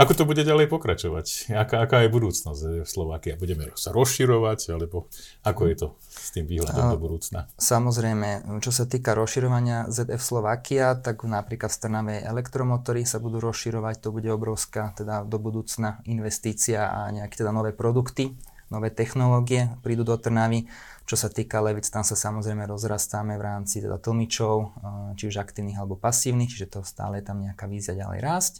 Ako 0.00 0.16
to 0.16 0.24
bude 0.24 0.40
ďalej 0.40 0.72
pokračovať? 0.72 1.52
Aká, 1.52 1.84
aká 1.84 2.00
je 2.02 2.08
budúcnosť 2.08 2.62
v 2.82 2.88
Slovakia? 2.88 3.36
Budeme 3.36 3.68
sa 3.76 3.92
rozširovať, 3.92 4.72
alebo 4.72 5.12
ako 5.44 5.62
je 5.68 5.76
to 5.76 5.88
s 6.00 6.32
tým 6.32 6.48
výhľadom 6.48 6.96
do 6.96 6.98
budúcna? 6.98 7.52
Samozrejme, 7.82 8.62
čo 8.62 8.70
sa 8.70 8.86
týka 8.86 9.10
rozširovania 9.10 9.90
ZF 9.90 10.22
Slovakia, 10.22 10.94
tak 10.94 11.26
napríklad 11.26 11.66
v 11.66 11.80
Trnave 11.82 12.14
elektromotory 12.22 13.02
sa 13.02 13.18
budú 13.18 13.42
rozširovať, 13.42 14.06
to 14.06 14.14
bude 14.14 14.30
obrovská 14.30 14.94
teda 14.94 15.26
do 15.26 15.42
budúcna 15.42 15.98
investícia 16.06 16.86
a 16.86 17.10
nejaké 17.10 17.42
teda 17.42 17.50
nové 17.50 17.74
produkty, 17.74 18.38
nové 18.70 18.94
technológie 18.94 19.66
prídu 19.82 20.06
do 20.06 20.14
Trnavy. 20.14 20.70
Čo 21.10 21.26
sa 21.26 21.26
týka 21.26 21.58
levic, 21.58 21.82
tam 21.90 22.06
sa 22.06 22.14
samozrejme 22.14 22.70
rozrastáme 22.70 23.34
v 23.34 23.42
rámci 23.50 23.82
teda 23.82 23.98
tlmičov, 23.98 24.54
eh, 24.62 24.70
či 25.18 25.34
už 25.34 25.42
aktívnych 25.42 25.82
alebo 25.82 25.98
pasívnych, 25.98 26.54
čiže 26.54 26.78
to 26.78 26.86
stále 26.86 27.18
je 27.18 27.26
tam 27.26 27.42
nejaká 27.42 27.66
vízia 27.66 27.98
ďalej 27.98 28.22
rásť. 28.22 28.54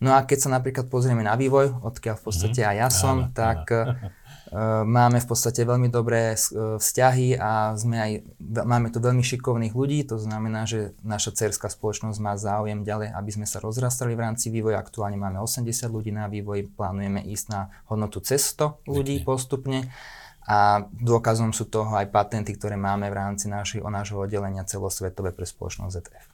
No 0.00 0.16
a 0.16 0.24
keď 0.24 0.48
sa 0.48 0.56
napríklad 0.56 0.88
pozrieme 0.88 1.20
na 1.20 1.36
vývoj, 1.36 1.84
odkiaľ 1.84 2.16
v 2.16 2.24
podstate 2.32 2.64
mm-hmm. 2.64 2.72
aj 2.72 2.76
ja 2.80 2.88
som, 2.88 3.16
áno, 3.28 3.36
tak 3.36 3.68
áno. 3.68 4.08
Uh, 4.44 4.84
máme 4.84 5.24
v 5.24 5.26
podstate 5.26 5.64
veľmi 5.64 5.88
dobré 5.88 6.36
uh, 6.36 6.76
vzťahy 6.76 7.40
a 7.40 7.72
sme 7.80 7.96
aj, 7.96 8.12
máme 8.68 8.92
tu 8.92 9.00
veľmi 9.00 9.24
šikovných 9.24 9.72
ľudí, 9.72 10.04
to 10.04 10.20
znamená, 10.20 10.68
že 10.68 10.92
naša 11.00 11.32
cerská 11.32 11.72
spoločnosť 11.72 12.18
má 12.20 12.36
záujem 12.36 12.84
ďalej, 12.84 13.16
aby 13.16 13.30
sme 13.32 13.46
sa 13.48 13.64
rozrastali 13.64 14.12
v 14.12 14.24
rámci 14.28 14.52
vývoja. 14.52 14.84
Aktuálne 14.84 15.16
máme 15.16 15.40
80 15.40 15.64
ľudí 15.88 16.12
na 16.12 16.28
vývoj, 16.28 16.76
plánujeme 16.76 17.24
ísť 17.24 17.46
na 17.48 17.60
hodnotu 17.88 18.20
cez 18.20 18.44
100 18.52 18.84
ľudí 18.84 19.24
postupne. 19.24 19.88
A 20.44 20.84
dôkazom 20.92 21.56
sú 21.56 21.64
toho 21.64 21.96
aj 21.96 22.12
patenty, 22.12 22.52
ktoré 22.52 22.76
máme 22.76 23.08
v 23.08 23.16
rámci 23.16 23.48
našich, 23.48 23.80
nášho 23.80 24.20
oddelenia 24.20 24.68
celosvetové 24.68 25.32
pre 25.32 25.48
spoločnosť 25.48 25.92
ZF. 26.04 26.33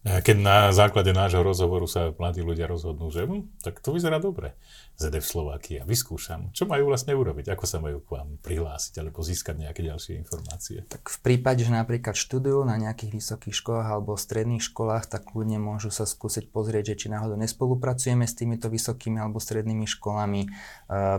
Keď 0.00 0.36
na 0.40 0.72
základe 0.72 1.12
nášho 1.12 1.44
rozhovoru 1.44 1.84
sa 1.84 2.16
mladí 2.16 2.40
ľudia 2.40 2.64
rozhodnú, 2.64 3.12
že 3.12 3.28
hm, 3.28 3.60
tak 3.60 3.84
to 3.84 3.92
vyzerá 3.92 4.16
dobre, 4.16 4.56
ZDF 4.96 5.24
Slovakia, 5.24 5.84
vyskúšam. 5.84 6.52
Čo 6.56 6.64
majú 6.64 6.92
vlastne 6.92 7.12
urobiť? 7.12 7.52
Ako 7.52 7.64
sa 7.68 7.84
majú 7.84 8.04
k 8.04 8.20
vám 8.20 8.40
prihlásiť 8.40 9.00
alebo 9.00 9.20
získať 9.20 9.60
nejaké 9.60 9.80
ďalšie 9.84 10.16
informácie? 10.16 10.88
Tak 10.88 11.08
v 11.08 11.18
prípade, 11.20 11.64
že 11.64 11.72
napríklad 11.72 12.16
študujú 12.16 12.64
na 12.64 12.80
nejakých 12.80 13.16
vysokých 13.16 13.56
školách 13.60 13.88
alebo 13.92 14.16
stredných 14.16 14.64
školách, 14.64 15.08
tak 15.08 15.36
ľudia 15.36 15.60
môžu 15.60 15.92
sa 15.92 16.08
skúsiť 16.08 16.48
pozrieť, 16.48 16.96
že 16.96 17.04
či 17.04 17.06
náhodou 17.12 17.36
nespolupracujeme 17.36 18.24
s 18.24 18.36
týmito 18.36 18.72
vysokými 18.72 19.20
alebo 19.20 19.36
strednými 19.36 19.84
školami. 19.84 20.44
E, 20.44 20.48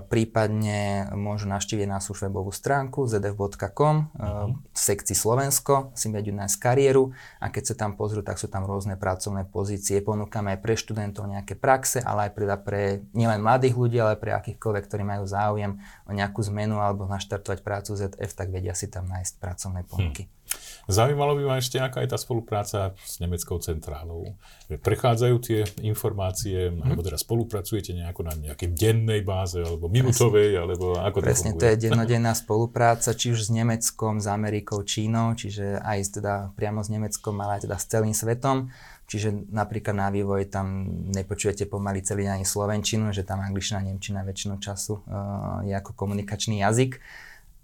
prípadne 0.10 1.10
môžu 1.18 1.46
navštíviť 1.50 1.86
našu 1.86 2.18
webovú 2.18 2.50
stránku 2.54 3.10
zdf.com 3.10 3.96
e, 3.98 4.04
uh-huh. 4.14 4.58
v 4.58 4.78
sekcii 4.78 5.18
Slovensko, 5.18 5.94
si 5.98 6.10
vedú 6.14 6.34
nájsť 6.34 6.58
kariéru 6.62 7.14
a 7.42 7.50
keď 7.50 7.74
sa 7.74 7.76
tam 7.86 7.98
pozrú, 7.98 8.22
tak 8.22 8.38
sú 8.38 8.46
tam 8.46 8.70
rôzne 8.72 8.96
pracovné 8.96 9.44
pozície. 9.52 10.00
Ponúkame 10.00 10.56
aj 10.56 10.60
pre 10.64 10.80
študentov 10.80 11.28
nejaké 11.28 11.60
praxe, 11.60 12.00
ale 12.00 12.28
aj 12.28 12.32
pre, 12.32 12.46
pre 12.64 12.82
nielen 13.12 13.44
mladých 13.44 13.76
ľudí, 13.76 14.00
ale 14.00 14.16
pre 14.16 14.32
akýchkoľvek, 14.32 14.84
ktorí 14.88 15.04
majú 15.04 15.28
záujem 15.28 15.76
o 16.08 16.12
nejakú 16.16 16.40
zmenu 16.48 16.80
alebo 16.80 17.04
naštartovať 17.12 17.60
prácu 17.60 18.00
ZF, 18.00 18.32
tak 18.32 18.48
vedia 18.50 18.72
si 18.72 18.88
tam 18.88 19.12
nájsť 19.12 19.34
pracovné 19.44 19.84
ponuky. 19.84 20.32
Hmm. 20.32 20.41
Zaujímalo 20.90 21.38
by 21.38 21.44
ma 21.46 21.56
ešte, 21.62 21.78
aká 21.78 22.02
je 22.04 22.10
tá 22.10 22.18
spolupráca 22.18 22.98
s 23.00 23.22
nemeckou 23.22 23.62
centrálou. 23.62 24.36
Prechádzajú 24.68 25.36
tie 25.40 25.60
informácie, 25.86 26.74
hmm. 26.74 26.84
alebo 26.84 27.06
teda 27.06 27.22
spolupracujete 27.22 27.94
nejako 27.94 28.28
na 28.28 28.34
nejakej 28.36 28.74
dennej 28.74 29.22
báze, 29.22 29.62
alebo 29.62 29.88
minutovej, 29.88 30.58
Presne. 30.58 30.62
alebo 30.66 30.86
ako 30.98 31.18
to 31.22 31.26
Presne, 31.26 31.52
to, 31.56 31.64
je 31.70 31.78
dennodenná 31.88 32.34
spolupráca, 32.34 33.14
či 33.14 33.32
už 33.32 33.48
s 33.48 33.50
Nemeckom, 33.54 34.20
s 34.20 34.28
Amerikou, 34.28 34.82
Čínou, 34.82 35.38
čiže 35.38 35.80
aj 35.80 36.20
teda 36.20 36.34
priamo 36.58 36.82
s 36.82 36.90
Nemeckom, 36.90 37.38
ale 37.40 37.62
aj 37.62 37.70
teda 37.70 37.78
s 37.78 37.86
celým 37.88 38.16
svetom. 38.18 38.74
Čiže 39.12 39.52
napríklad 39.52 39.92
na 39.92 40.08
vývoj 40.08 40.48
tam 40.48 40.88
nepočujete 41.12 41.68
pomaly 41.68 42.00
celý 42.00 42.32
ani 42.32 42.48
slovenčinu, 42.48 43.12
že 43.12 43.28
tam 43.28 43.44
angličtina, 43.44 43.84
nemčina 43.84 44.24
väčšinu 44.24 44.56
času 44.56 45.04
uh, 45.04 45.68
je 45.68 45.76
ako 45.76 45.92
komunikačný 46.00 46.64
jazyk. 46.64 46.96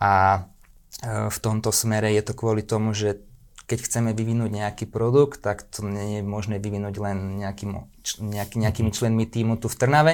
A 0.04 0.44
v 1.06 1.38
tomto 1.38 1.70
smere 1.70 2.10
je 2.14 2.24
to 2.26 2.34
kvôli 2.34 2.66
tomu, 2.66 2.94
že 2.94 3.22
keď 3.68 3.84
chceme 3.84 4.10
vyvinúť 4.16 4.48
nejaký 4.48 4.86
produkt, 4.88 5.44
tak 5.44 5.68
to 5.68 5.84
nie 5.84 6.18
je 6.18 6.22
možné 6.24 6.56
vyvinúť 6.56 6.96
len 7.04 7.36
nejakým, 7.36 7.76
nejaký, 8.24 8.64
nejakými 8.64 8.96
členmi 8.96 9.28
týmu 9.28 9.60
tu 9.60 9.68
v 9.68 9.76
Trnave, 9.76 10.14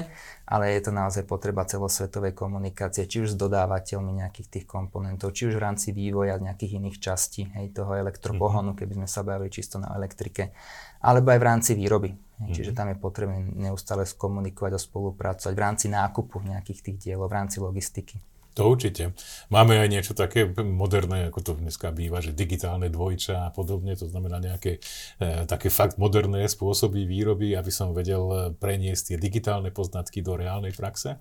ale 0.50 0.74
je 0.74 0.90
to 0.90 0.92
naozaj 0.92 1.22
potreba 1.30 1.62
celosvetovej 1.62 2.34
komunikácie, 2.34 3.06
či 3.06 3.22
už 3.22 3.38
s 3.38 3.38
dodávateľmi 3.38 4.26
nejakých 4.26 4.48
tých 4.50 4.66
komponentov, 4.66 5.38
či 5.38 5.54
už 5.54 5.62
v 5.62 5.64
rámci 5.70 5.94
vývoja 5.94 6.42
nejakých 6.42 6.82
iných 6.82 6.98
častí 6.98 7.46
hej, 7.54 7.70
toho 7.78 7.94
elektropohonu, 7.94 8.74
keby 8.74 9.06
sme 9.06 9.08
sa 9.08 9.22
bavili 9.22 9.54
čisto 9.54 9.78
na 9.78 9.94
elektrike 9.94 10.50
alebo 10.98 11.30
aj 11.30 11.40
v 11.40 11.46
rámci 11.46 11.72
výroby. 11.78 12.10
Mm-hmm. 12.10 12.54
Čiže 12.58 12.74
tam 12.74 12.90
je 12.90 12.98
potrebné 12.98 13.54
neustále 13.54 14.10
skomunikovať 14.10 14.72
a 14.76 14.82
spolupracovať 14.82 15.54
v 15.54 15.62
rámci 15.62 15.86
nákupu 15.94 16.42
nejakých 16.42 16.90
tých 16.90 16.98
dielov, 16.98 17.30
v 17.30 17.38
rámci 17.38 17.62
logistiky. 17.62 18.18
To 18.54 18.70
určite. 18.70 19.18
Máme 19.50 19.82
aj 19.82 19.90
niečo 19.90 20.14
také 20.14 20.46
moderné, 20.62 21.34
ako 21.34 21.40
to 21.42 21.52
dneska 21.58 21.90
býva, 21.90 22.22
že 22.22 22.38
digitálne 22.38 22.88
dvojča 22.88 23.46
a 23.46 23.50
podobne, 23.50 23.98
to 23.98 24.06
znamená 24.06 24.38
nejaké 24.38 24.78
e, 25.18 25.50
také 25.50 25.74
fakt 25.74 25.98
moderné 25.98 26.46
spôsoby 26.46 27.10
výroby, 27.10 27.58
aby 27.58 27.72
som 27.74 27.98
vedel 27.98 28.54
preniesť 28.62 29.14
tie 29.14 29.18
digitálne 29.18 29.74
poznatky 29.74 30.22
do 30.22 30.38
reálnej 30.38 30.74
praxe? 30.78 31.18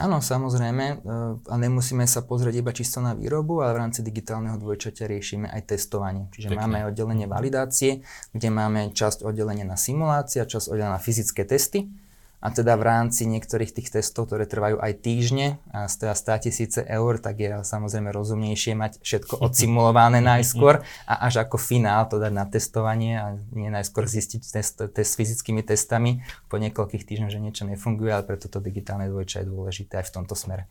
Áno, 0.00 0.24
samozrejme, 0.24 0.84
eh, 0.88 1.52
a 1.52 1.54
nemusíme 1.60 2.08
sa 2.08 2.24
pozrieť 2.24 2.64
iba 2.64 2.72
čisto 2.72 3.04
na 3.04 3.12
výrobu, 3.12 3.60
ale 3.60 3.76
v 3.76 3.80
rámci 3.84 4.00
digitálneho 4.00 4.56
dvojčaťa 4.56 5.04
riešime 5.04 5.52
aj 5.52 5.76
testovanie. 5.76 6.32
Čiže 6.32 6.48
Pekne. 6.48 6.60
máme 6.64 6.78
oddelenie 6.88 7.28
validácie, 7.28 8.00
kde 8.32 8.48
máme 8.48 8.96
časť 8.96 9.20
oddelenia 9.20 9.68
na 9.68 9.76
simulácia, 9.76 10.48
časť 10.48 10.72
oddelenia 10.72 10.96
na 10.96 11.02
fyzické 11.02 11.44
testy 11.44 11.92
a 12.42 12.50
teda 12.50 12.74
v 12.74 12.82
rámci 12.82 13.22
niektorých 13.30 13.70
tých 13.70 13.88
testov, 13.94 14.26
ktoré 14.26 14.50
trvajú 14.50 14.82
aj 14.82 14.92
týždne 14.98 15.62
a 15.70 15.86
stoja 15.86 16.18
100 16.18 16.44
tisíce 16.50 16.80
eur, 16.82 17.22
tak 17.22 17.38
je 17.38 17.62
samozrejme 17.62 18.10
rozumnejšie 18.10 18.74
mať 18.74 18.98
všetko 18.98 19.38
odsimulované 19.38 20.18
najskôr 20.34 20.82
a 21.06 21.14
až 21.22 21.46
ako 21.46 21.56
finál 21.62 22.10
to 22.10 22.18
dať 22.18 22.32
na 22.34 22.44
testovanie 22.50 23.14
a 23.14 23.38
nie 23.54 23.70
najskôr 23.70 24.10
zistiť 24.10 24.42
test, 24.42 24.82
test 24.90 25.10
s 25.14 25.18
fyzickými 25.18 25.62
testami 25.62 26.26
po 26.50 26.58
niekoľkých 26.58 27.06
týždňoch, 27.06 27.30
že 27.30 27.38
niečo 27.38 27.62
nefunguje, 27.62 28.10
ale 28.10 28.26
preto 28.26 28.50
to 28.50 28.58
digitálne 28.58 29.06
dvojča 29.06 29.46
je 29.46 29.46
dôležité 29.46 30.02
aj 30.02 30.10
v 30.10 30.14
tomto 30.18 30.34
smere. 30.34 30.66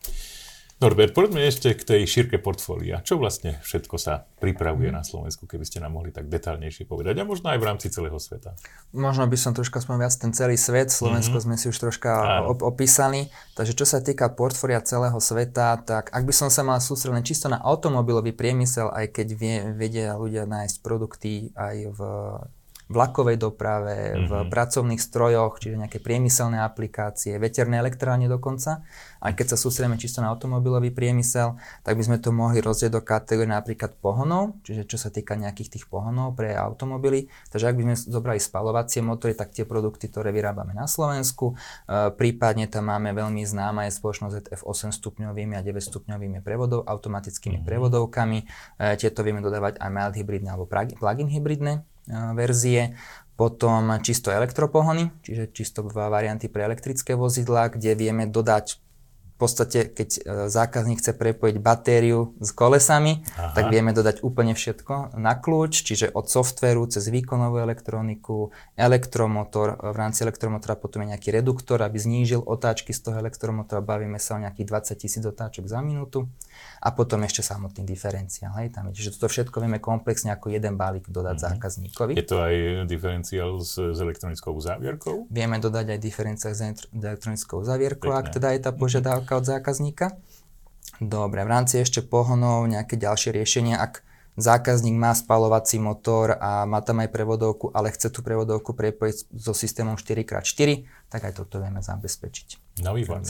Norbert, 0.82 1.14
poďme 1.14 1.46
ešte 1.46 1.70
k 1.78 1.82
tej 1.86 2.02
šírke 2.10 2.42
portfólia. 2.42 3.06
Čo 3.06 3.14
vlastne 3.14 3.62
všetko 3.62 4.02
sa 4.02 4.26
pripravuje 4.42 4.90
na 4.90 5.06
Slovensku, 5.06 5.46
keby 5.46 5.62
ste 5.62 5.78
nám 5.78 5.94
mohli 5.94 6.10
tak 6.10 6.26
detálnejšie 6.26 6.90
povedať 6.90 7.22
a 7.22 7.24
možno 7.24 7.54
aj 7.54 7.58
v 7.62 7.66
rámci 7.70 7.86
celého 7.86 8.18
sveta? 8.18 8.58
Možno 8.90 9.30
by 9.30 9.38
som 9.38 9.54
troška 9.54 9.78
aspoň 9.78 10.02
viac 10.02 10.14
ten 10.18 10.34
celý 10.34 10.58
svet. 10.58 10.90
Slovensko 10.90 11.38
mm-hmm. 11.38 11.54
sme 11.54 11.54
si 11.54 11.70
už 11.70 11.78
troška 11.78 12.42
op- 12.50 12.66
opísali. 12.66 13.30
Takže 13.54 13.78
čo 13.78 13.86
sa 13.86 14.02
týka 14.02 14.26
portfólia 14.34 14.82
celého 14.82 15.22
sveta, 15.22 15.78
tak 15.86 16.10
ak 16.10 16.26
by 16.26 16.34
som 16.34 16.50
sa 16.50 16.66
mal 16.66 16.82
sústrediť 16.82 17.22
čisto 17.30 17.46
na 17.46 17.62
automobilový 17.62 18.34
priemysel, 18.34 18.90
aj 18.90 19.14
keď 19.14 19.28
vie, 19.38 19.56
vedia 19.78 20.18
ľudia 20.18 20.50
nájsť 20.50 20.82
produkty 20.82 21.54
aj 21.54 21.94
v 21.94 22.00
vlakovej 22.92 23.40
doprave, 23.40 24.12
mm-hmm. 24.12 24.28
v 24.28 24.32
mhm. 24.32 24.48
pracovných 24.52 25.00
strojoch, 25.02 25.58
čiže 25.58 25.80
nejaké 25.80 25.98
priemyselné 25.98 26.60
aplikácie, 26.60 27.40
veterné 27.40 27.80
elektrárne 27.80 28.28
dokonca. 28.28 28.84
Aj 29.22 29.32
keď 29.38 29.54
sa 29.54 29.56
sústredíme 29.56 29.96
čisto 29.96 30.18
na 30.18 30.34
automobilový 30.34 30.90
priemysel, 30.90 31.54
tak 31.86 31.94
by 31.94 32.02
sme 32.02 32.18
to 32.18 32.34
mohli 32.34 32.58
rozdieť 32.58 32.90
do 32.90 33.00
kategórie 33.06 33.54
napríklad 33.54 33.94
pohonov, 34.02 34.58
čiže 34.66 34.82
čo 34.84 34.98
sa 34.98 35.14
týka 35.14 35.38
nejakých 35.38 35.78
tých 35.78 35.84
pohonov 35.86 36.34
pre 36.34 36.58
automobily. 36.58 37.30
Takže 37.54 37.70
ak 37.70 37.76
by 37.78 37.82
sme 37.86 37.94
zobrali 37.96 38.40
spalovacie 38.42 38.98
motory, 38.98 39.38
tak 39.38 39.54
tie 39.54 39.62
produkty, 39.62 40.10
ktoré 40.10 40.34
vyrábame 40.34 40.74
na 40.74 40.90
Slovensku, 40.90 41.54
e, 41.86 42.10
prípadne 42.18 42.66
tam 42.66 42.90
máme 42.90 43.14
veľmi 43.14 43.46
známa 43.46 43.86
je 43.86 43.94
spoločnosť 43.94 44.34
ZF 44.50 44.62
8 44.66 44.90
stupňovými 44.90 45.54
a 45.54 45.62
9 45.62 45.78
stupňovými 45.78 46.42
prevodov, 46.42 46.82
automatickými 46.82 47.62
mm-hmm. 47.62 47.68
prevodovkami. 47.70 48.38
E, 48.42 48.44
tieto 48.98 49.22
vieme 49.22 49.38
dodávať 49.38 49.78
aj 49.78 49.90
mild 49.94 50.14
hybridné 50.18 50.50
alebo 50.50 50.66
plug-in 50.66 51.30
hybridné 51.30 51.86
verzie. 52.08 52.96
Potom 53.32 53.90
čisto 54.04 54.28
elektropohony, 54.28 55.08
čiže 55.24 55.50
čisto 55.56 55.82
varianty 55.88 56.52
pre 56.52 56.68
elektrické 56.68 57.16
vozidla, 57.16 57.72
kde 57.72 57.96
vieme 57.96 58.28
dodať 58.28 58.82
podstate, 59.42 59.90
keď 59.90 60.08
e, 60.14 60.20
zákazník 60.46 61.02
chce 61.02 61.18
prepojiť 61.18 61.56
batériu 61.58 62.38
s 62.38 62.54
kolesami, 62.54 63.26
Aha. 63.34 63.58
tak 63.58 63.74
vieme 63.74 63.90
dodať 63.90 64.22
úplne 64.22 64.54
všetko 64.54 65.18
na 65.18 65.34
kľúč, 65.34 65.82
čiže 65.82 66.14
od 66.14 66.30
softveru 66.30 66.86
cez 66.86 67.10
výkonovú 67.10 67.58
elektroniku, 67.58 68.54
elektromotor, 68.78 69.82
v 69.82 69.96
rámci 69.98 70.22
elektromotora 70.22 70.78
potom 70.78 71.02
je 71.02 71.18
nejaký 71.18 71.34
reduktor, 71.34 71.82
aby 71.82 71.98
znížil 71.98 72.38
otáčky 72.38 72.94
z 72.94 73.10
toho 73.10 73.18
elektromotora, 73.18 73.82
bavíme 73.82 74.22
sa 74.22 74.38
o 74.38 74.42
nejakých 74.46 74.94
20 74.94 75.02
tisíc 75.02 75.24
otáčok 75.26 75.66
za 75.66 75.82
minútu 75.82 76.30
a 76.82 76.88
potom 76.90 77.22
ešte 77.22 77.46
samotný 77.46 77.86
diferenciál. 77.86 78.52
Hej, 78.58 78.74
tam 78.74 78.90
je. 78.90 78.98
Čiže 78.98 79.18
toto 79.18 79.30
všetko 79.30 79.56
vieme 79.62 79.78
komplexne 79.78 80.34
ako 80.34 80.50
jeden 80.50 80.74
balík 80.74 81.06
dodať 81.06 81.36
mm-hmm. 81.38 81.52
zákazníkovi. 81.54 82.12
Je 82.18 82.26
to 82.26 82.38
aj 82.42 82.54
diferenciál 82.90 83.62
s, 83.62 83.78
s 83.78 83.98
elektronickou 84.02 84.50
uzávierkou? 84.54 85.30
Vieme 85.30 85.62
dodať 85.62 85.94
aj 85.94 85.98
diferenciál 86.02 86.52
s 86.52 86.62
elektronickou 86.90 87.62
uzávierkou, 87.62 88.10
ak 88.10 88.34
teda 88.34 88.50
je 88.54 88.60
tá 88.62 88.70
požiadavka 88.74 89.38
od 89.38 89.44
zákazníka. 89.46 90.18
Dobre, 91.02 91.42
v 91.42 91.50
rámci 91.50 91.82
ešte 91.82 92.02
pohonov 92.02 92.66
nejaké 92.70 92.94
ďalšie 92.94 93.34
riešenia, 93.34 93.78
ak 93.78 94.06
zákazník 94.36 94.96
má 94.96 95.12
spalovací 95.12 95.76
motor 95.76 96.40
a 96.40 96.64
má 96.64 96.80
tam 96.80 97.04
aj 97.04 97.12
prevodovku, 97.12 97.68
ale 97.76 97.92
chce 97.92 98.08
tú 98.08 98.24
prevodovku 98.24 98.72
prepojiť 98.72 99.28
so 99.36 99.52
systémom 99.52 100.00
4x4, 100.00 100.88
tak 101.12 101.28
aj 101.28 101.32
toto 101.36 101.60
vieme 101.60 101.84
zabezpečiť. 101.84 102.80
No 102.80 102.96
výborne. 102.96 103.28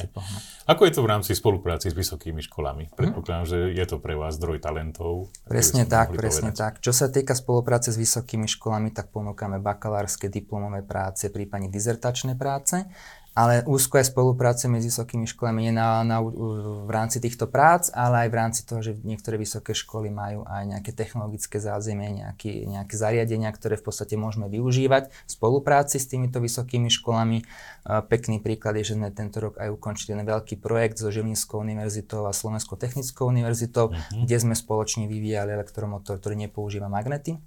Ako 0.70 0.86
je 0.86 0.92
to 0.94 1.02
v 1.02 1.10
rámci 1.10 1.34
spolupráci 1.34 1.90
s 1.90 1.98
vysokými 1.98 2.38
školami? 2.46 2.86
Hm? 2.86 2.94
Predpokladám, 2.94 3.46
že 3.50 3.58
je 3.74 3.86
to 3.90 3.98
pre 3.98 4.14
vás 4.14 4.38
zdroj 4.38 4.62
talentov. 4.62 5.34
Presne 5.42 5.82
tak, 5.82 6.14
presne 6.14 6.54
povedať. 6.54 6.62
tak. 6.62 6.72
Čo 6.78 6.94
sa 6.94 7.10
týka 7.10 7.34
spolupráce 7.34 7.90
s 7.90 7.98
vysokými 7.98 8.46
školami, 8.46 8.94
tak 8.94 9.10
ponúkame 9.10 9.58
bakalárske 9.58 10.30
diplomové 10.30 10.86
práce, 10.86 11.26
prípadne 11.26 11.66
dizertačné 11.66 12.38
práce 12.38 12.86
ale 13.32 13.64
úzko 13.64 13.96
aj 13.96 14.12
spolupracujeme 14.12 14.76
s 14.76 14.92
vysokými 14.92 15.24
školami 15.24 15.64
nie 15.64 15.72
na, 15.72 16.04
na, 16.04 16.20
v 16.20 16.90
rámci 16.92 17.16
týchto 17.16 17.48
prác, 17.48 17.88
ale 17.96 18.26
aj 18.26 18.28
v 18.28 18.36
rámci 18.36 18.60
toho, 18.68 18.84
že 18.84 19.00
niektoré 19.00 19.40
vysoké 19.40 19.72
školy 19.72 20.12
majú 20.12 20.44
aj 20.44 20.68
nejaké 20.68 20.92
technologické 20.92 21.56
zázemie, 21.56 22.20
nejaké, 22.20 22.68
nejaké 22.68 22.92
zariadenia, 22.92 23.48
ktoré 23.56 23.80
v 23.80 23.88
podstate 23.88 24.20
môžeme 24.20 24.52
využívať 24.52 25.08
v 25.08 25.30
spolupráci 25.32 25.96
s 25.96 26.12
týmito 26.12 26.44
vysokými 26.44 26.92
školami. 26.92 27.40
Pekný 28.12 28.44
príklad 28.44 28.76
je, 28.76 28.92
že 28.92 28.96
sme 29.00 29.08
tento 29.08 29.40
rok 29.40 29.56
aj 29.56 29.72
ukončili 29.72 30.12
ten 30.12 30.28
veľký 30.28 30.60
projekt 30.60 31.00
so 31.00 31.08
Žilinskou 31.08 31.64
univerzitou 31.64 32.28
a 32.28 32.36
Slovenskou 32.36 32.76
technickou 32.76 33.32
univerzitou, 33.32 33.96
uh-huh. 33.96 34.28
kde 34.28 34.36
sme 34.36 34.52
spoločne 34.52 35.08
vyvíjali 35.08 35.56
elektromotor, 35.56 36.20
ktorý 36.20 36.36
nepoužíva 36.36 36.92
magnety 36.92 37.40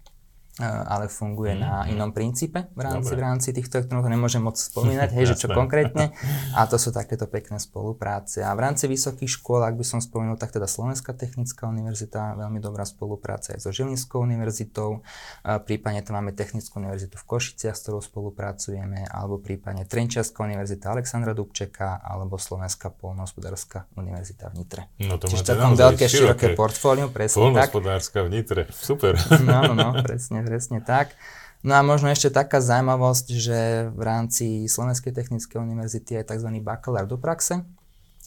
ale 0.64 1.12
funguje 1.12 1.52
mm. 1.52 1.60
na 1.60 1.74
mhm. 1.84 1.88
inom 1.92 2.12
princípe 2.16 2.72
v 2.72 2.80
rámci, 2.80 3.12
v 3.12 3.20
rámci 3.20 3.50
týchto 3.52 3.84
elektronov. 3.84 4.08
nemôžem 4.08 4.40
moc 4.40 4.56
spomínať, 4.56 5.10
hej, 5.12 5.36
že 5.36 5.36
čo 5.36 5.48
konkrétne. 5.60 6.16
A 6.56 6.64
to 6.64 6.80
sú 6.80 6.96
takéto 6.96 7.28
pekné 7.28 7.60
spolupráce. 7.60 8.40
A 8.40 8.56
v 8.56 8.64
rámci 8.64 8.88
vysokých 8.88 9.28
škôl, 9.28 9.68
ak 9.68 9.76
by 9.76 9.84
som 9.84 10.00
spomenul, 10.00 10.40
tak 10.40 10.56
teda 10.56 10.64
Slovenská 10.64 11.12
technická 11.12 11.68
univerzita, 11.68 12.40
veľmi 12.40 12.64
dobrá 12.64 12.88
spolupráca 12.88 13.52
aj 13.52 13.68
so 13.68 13.76
Žilinskou 13.76 14.24
univerzitou, 14.24 15.04
prípadne 15.44 16.00
tam 16.08 16.24
máme 16.24 16.32
Technickú 16.32 16.80
univerzitu 16.80 17.20
v 17.20 17.26
Košiciach, 17.28 17.76
s 17.76 17.82
ktorou 17.84 18.00
spolupracujeme, 18.00 19.12
alebo 19.12 19.44
prípadne 19.44 19.84
Trenčiarská 19.84 20.48
univerzita 20.48 20.96
Alexandra 20.96 21.36
Dubčeka, 21.36 22.00
alebo 22.00 22.40
Slovenská 22.40 22.96
polnohospodárska 22.96 23.92
univerzita 24.00 24.56
v 24.56 24.64
Nitre. 24.64 24.82
No 25.04 25.20
to 25.20 25.28
Čiže 25.28 25.52
takom 25.52 25.76
veľké, 25.76 26.08
široké, 26.08 26.08
široké 26.08 26.48
portfólium, 26.56 27.12
presne 27.12 27.44
tak. 27.52 27.76
Polnohospodárska 27.76 28.20
v 28.24 28.30
Nitre, 28.32 28.62
super. 28.72 29.20
No, 29.44 29.72
no, 29.72 29.74
no, 29.76 29.88
presne 30.00 30.45
presne 30.46 30.80
tak. 30.86 31.18
No 31.66 31.74
a 31.74 31.82
možno 31.82 32.14
ešte 32.14 32.30
taká 32.30 32.62
zaujímavosť, 32.62 33.28
že 33.34 33.90
v 33.90 34.02
rámci 34.06 34.70
Slovenskej 34.70 35.10
technickej 35.10 35.58
univerzity 35.58 36.22
je 36.22 36.30
tzv. 36.30 36.50
bakalár 36.62 37.10
do 37.10 37.18
praxe. 37.18 37.66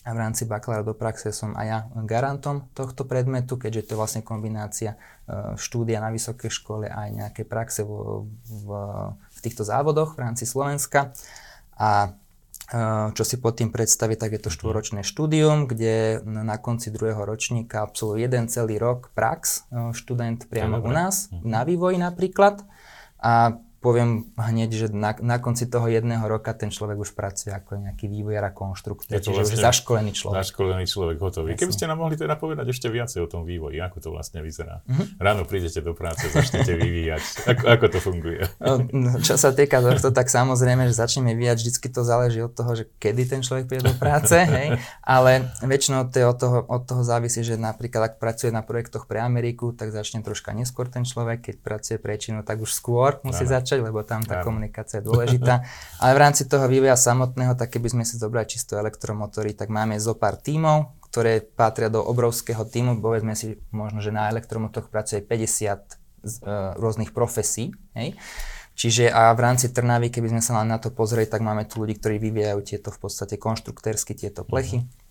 A 0.07 0.14
v 0.14 0.24
rámci 0.24 0.46
bakalára 0.46 0.87
do 0.87 0.94
praxe 0.94 1.35
som 1.35 1.52
aj 1.59 1.66
ja 1.66 1.78
garantom 2.07 2.70
tohto 2.72 3.04
predmetu, 3.04 3.59
keďže 3.59 3.83
to 3.83 3.90
je 3.92 4.00
vlastne 4.00 4.22
kombinácia 4.24 4.94
e, 4.94 4.98
štúdia 5.59 5.98
na 6.00 6.14
vysokej 6.14 6.48
škole 6.48 6.87
a 6.88 7.04
aj 7.04 7.11
nejaké 7.12 7.42
praxe 7.44 7.83
v, 7.83 8.24
v, 8.46 8.66
v 9.12 9.38
týchto 9.42 9.66
závodoch 9.66 10.14
v 10.16 10.22
rámci 10.24 10.46
Slovenska. 10.48 11.12
A 11.76 12.14
čo 13.16 13.22
si 13.24 13.40
pod 13.40 13.57
tým 13.57 13.72
predstaviť, 13.72 14.16
tak 14.20 14.31
je 14.37 14.40
to 14.44 14.50
štvoročné 14.52 15.00
štúdium, 15.00 15.64
kde 15.64 16.20
na 16.24 16.61
konci 16.61 16.92
druhého 16.92 17.24
ročníka 17.24 17.81
absolvuje 17.81 18.28
jeden 18.28 18.44
celý 18.52 18.76
rok 18.76 19.09
prax, 19.16 19.64
e, 19.72 19.96
študent 19.96 20.44
priamo 20.52 20.76
u 20.85 20.92
nás, 20.92 21.33
mhm. 21.33 21.48
na 21.48 21.64
vývoji 21.64 21.96
napríklad. 21.96 22.61
A 23.24 23.57
poviem 23.88 24.29
hneď, 24.37 24.70
že 24.77 24.87
na, 24.92 25.16
na 25.24 25.40
konci 25.40 25.64
toho 25.64 25.88
jedného 25.88 26.20
roka 26.29 26.53
ten 26.53 26.68
človek 26.68 27.09
už 27.09 27.16
pracuje 27.16 27.57
ako 27.57 27.81
nejaký 27.81 28.05
vývojár 28.05 28.44
a 28.44 28.53
konštruktor, 28.53 29.16
čiže 29.16 29.48
vlastne 29.48 29.57
už 29.57 29.64
zaškolený 29.64 30.12
človek. 30.12 30.37
Zaškolený 30.44 30.85
človek, 30.85 31.16
hotový. 31.16 31.57
Keby 31.57 31.72
ste 31.72 31.88
nám 31.88 32.05
mohli 32.05 32.20
teda 32.20 32.37
povedať 32.37 32.68
ešte 32.68 32.92
viacej 32.92 33.24
o 33.24 33.29
tom 33.33 33.48
vývoji, 33.48 33.81
ako 33.81 33.96
to 34.05 34.09
vlastne 34.12 34.44
vyzerá. 34.44 34.85
Mm-hmm. 34.85 35.16
Ráno 35.16 35.48
prídete 35.48 35.81
do 35.81 35.96
práce, 35.96 36.29
začnete 36.29 36.77
vyvíjať. 36.77 37.48
Ako, 37.48 37.64
ako 37.64 37.85
to 37.88 37.98
funguje? 38.05 38.44
No, 38.92 39.16
čo 39.24 39.40
sa 39.40 39.57
týka 39.57 39.81
tohto, 39.81 40.12
tak 40.12 40.29
samozrejme, 40.29 40.85
že 40.92 40.94
začneme 41.01 41.33
vyvíjať, 41.33 41.57
vždycky 41.57 41.88
to 41.88 42.05
záleží 42.05 42.44
od 42.44 42.53
toho, 42.53 42.77
že 42.77 42.92
kedy 43.01 43.24
ten 43.24 43.40
človek 43.40 43.72
príde 43.72 43.88
do 43.88 43.96
práce, 43.96 44.37
hej? 44.61 44.77
ale 45.01 45.48
väčšinou 45.64 46.12
to 46.12 46.20
od 46.29 46.37
toho, 46.37 46.59
od 46.68 46.83
toho 46.85 47.01
závisí, 47.01 47.40
že 47.40 47.57
napríklad 47.57 48.12
ak 48.12 48.14
pracuje 48.20 48.53
na 48.53 48.61
projektoch 48.61 49.09
pre 49.09 49.24
Ameriku, 49.24 49.72
tak 49.72 49.96
začne 49.96 50.20
troška 50.20 50.53
neskôr 50.53 50.92
ten 50.92 51.09
človek, 51.09 51.40
keď 51.40 51.57
pracuje 51.64 51.96
pre 51.96 52.20
Čínu, 52.20 52.44
tak 52.44 52.61
už 52.61 52.68
skôr 52.68 53.16
musí 53.24 53.48
Aha. 53.48 53.62
začať 53.62 53.78
začať, 53.79 53.87
lebo 53.87 54.03
tam 54.03 54.21
tá 54.27 54.43
ja. 54.43 54.45
komunikácia 54.45 54.99
je 54.99 55.07
dôležitá. 55.07 55.62
Ale 56.03 56.12
v 56.19 56.23
rámci 56.23 56.43
toho 56.51 56.67
vývoja 56.67 56.99
samotného, 56.99 57.55
tak 57.55 57.71
keby 57.79 57.88
sme 57.95 58.05
si 58.05 58.19
zobrali 58.19 58.51
čisto 58.51 58.75
elektromotory, 58.75 59.55
tak 59.55 59.71
máme 59.71 59.97
zo 60.03 60.19
pár 60.19 60.43
tímov, 60.43 60.99
ktoré 61.09 61.41
patria 61.41 61.88
do 61.88 62.03
obrovského 62.03 62.67
týmu. 62.67 62.99
Povedzme 62.99 63.38
si 63.38 63.57
možno, 63.71 64.03
že 64.03 64.11
na 64.11 64.29
elektromotoroch 64.29 64.91
pracuje 64.91 65.23
50 65.23 65.31
uh, 65.31 65.79
e, 65.79 66.51
rôznych 66.77 67.14
profesí. 67.14 67.73
Hej? 67.95 68.19
Čiže 68.79 69.11
a 69.11 69.35
v 69.35 69.41
rámci 69.43 69.75
Trnavy, 69.75 70.12
keby 70.12 70.31
sme 70.38 70.43
sa 70.43 70.62
na 70.62 70.79
to 70.79 70.95
pozreli, 70.95 71.27
tak 71.27 71.43
máme 71.43 71.67
tu 71.67 71.83
ľudí, 71.83 71.99
ktorí 71.99 72.23
vyvíjajú 72.23 72.61
tieto 72.62 72.88
v 72.95 72.99
podstate 73.09 73.35
konštruktérsky 73.35 74.14
tieto 74.14 74.47
plechy. 74.47 74.83
Uh-huh 74.85 75.07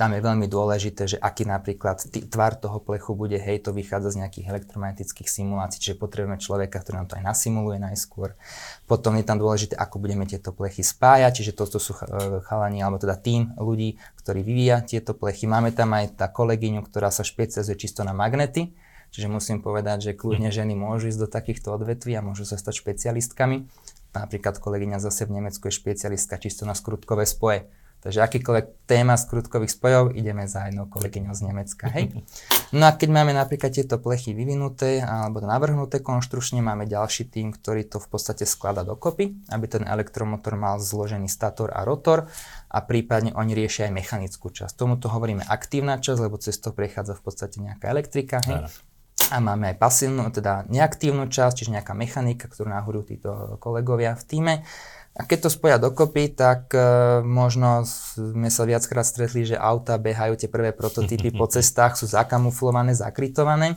tam 0.00 0.16
je 0.16 0.24
veľmi 0.24 0.48
dôležité, 0.48 1.04
že 1.04 1.18
aký 1.20 1.44
napríklad 1.44 2.00
t- 2.08 2.24
tvar 2.24 2.56
toho 2.56 2.80
plechu 2.80 3.12
bude, 3.12 3.36
hej, 3.36 3.60
to 3.60 3.76
vychádza 3.76 4.16
z 4.16 4.24
nejakých 4.24 4.46
elektromagnetických 4.48 5.28
simulácií, 5.28 5.78
čiže 5.84 6.00
potrebujeme 6.00 6.40
človeka, 6.40 6.80
ktorý 6.80 7.04
nám 7.04 7.08
to 7.12 7.16
aj 7.20 7.24
nasimuluje 7.24 7.76
najskôr. 7.76 8.32
Potom 8.88 9.20
je 9.20 9.24
tam 9.24 9.36
dôležité, 9.36 9.76
ako 9.76 10.00
budeme 10.00 10.24
tieto 10.24 10.50
plechy 10.56 10.80
spájať, 10.80 11.44
čiže 11.44 11.52
toto 11.52 11.76
sú 11.76 11.92
chalani, 12.48 12.80
alebo 12.80 12.96
teda 12.96 13.20
tým 13.20 13.52
ľudí, 13.60 14.00
ktorí 14.24 14.40
vyvíja 14.40 14.80
tieto 14.80 15.12
plechy. 15.12 15.44
Máme 15.44 15.76
tam 15.76 15.92
aj 15.92 16.16
tá 16.16 16.26
kolegyňu, 16.32 16.80
ktorá 16.88 17.12
sa 17.12 17.20
špecializuje 17.22 17.76
čisto 17.76 18.00
na 18.00 18.16
magnety, 18.16 18.72
čiže 19.12 19.28
musím 19.28 19.60
povedať, 19.60 20.12
že 20.12 20.12
kľudne 20.16 20.48
mhm. 20.48 20.56
ženy 20.56 20.72
môžu 20.72 21.12
ísť 21.12 21.20
do 21.20 21.28
takýchto 21.28 21.68
odvetví 21.76 22.16
a 22.16 22.24
môžu 22.24 22.48
sa 22.48 22.56
stať 22.56 22.80
špecialistkami. 22.80 23.68
Napríklad 24.12 24.60
kolegyňa 24.60 25.00
zase 25.00 25.24
v 25.24 25.40
Nemecku 25.40 25.68
je 25.68 25.76
špecialistka 25.76 26.36
čisto 26.36 26.68
na 26.68 26.76
skrutkové 26.76 27.24
spoje 27.24 27.68
Takže 28.02 28.18
akýkoľvek 28.18 28.66
téma 28.90 29.14
skrutkových 29.14 29.78
spojov, 29.78 30.18
ideme 30.18 30.50
za 30.50 30.66
jednou 30.66 30.90
kolegyňou 30.90 31.38
z 31.38 31.42
Nemecka. 31.46 31.86
Hej? 31.86 32.10
No 32.74 32.90
a 32.90 32.98
keď 32.98 33.14
máme 33.14 33.30
napríklad 33.30 33.70
tieto 33.70 34.02
plechy 34.02 34.34
vyvinuté 34.34 34.98
alebo 34.98 35.38
navrhnuté 35.38 36.02
konštručne, 36.02 36.58
máme 36.66 36.90
ďalší 36.90 37.30
tým, 37.30 37.54
ktorý 37.54 37.86
to 37.86 38.02
v 38.02 38.10
podstate 38.10 38.42
sklada 38.42 38.82
dokopy, 38.82 39.46
aby 39.54 39.66
ten 39.70 39.86
elektromotor 39.86 40.58
mal 40.58 40.82
zložený 40.82 41.30
stator 41.30 41.70
a 41.70 41.86
rotor 41.86 42.26
a 42.66 42.78
prípadne 42.82 43.38
oni 43.38 43.54
riešia 43.54 43.86
aj 43.86 43.94
mechanickú 43.94 44.50
časť. 44.50 44.74
Tomuto 44.74 45.06
hovoríme 45.06 45.46
aktívna 45.46 46.02
časť, 46.02 46.18
lebo 46.26 46.42
cez 46.42 46.58
to 46.58 46.74
prechádza 46.74 47.14
v 47.14 47.22
podstate 47.22 47.62
nejaká 47.62 47.86
elektrika. 47.86 48.42
Hej? 48.42 48.66
A 49.30 49.38
máme 49.38 49.70
aj 49.70 49.76
pasívnu, 49.78 50.26
teda 50.34 50.66
neaktívnu 50.66 51.30
časť, 51.30 51.54
čiže 51.62 51.74
nejaká 51.78 51.94
mechanika, 51.94 52.50
ktorú 52.50 52.66
nahorujú 52.66 53.14
títo 53.14 53.30
kolegovia 53.62 54.18
v 54.18 54.24
týme. 54.26 54.54
A 55.12 55.28
keď 55.28 55.44
to 55.44 55.50
spoja 55.52 55.76
dokopy, 55.76 56.32
tak 56.32 56.72
uh, 56.72 57.20
možno 57.20 57.84
sme 57.84 58.48
sa 58.48 58.64
viackrát 58.64 59.04
stretli, 59.04 59.44
že 59.44 59.60
auta 59.60 60.00
behajú 60.00 60.40
tie 60.40 60.48
prvé 60.48 60.72
prototypy 60.72 61.36
po 61.36 61.44
cestách, 61.52 62.00
sú 62.00 62.08
zakamuflované, 62.08 62.96
zakrytované. 62.96 63.76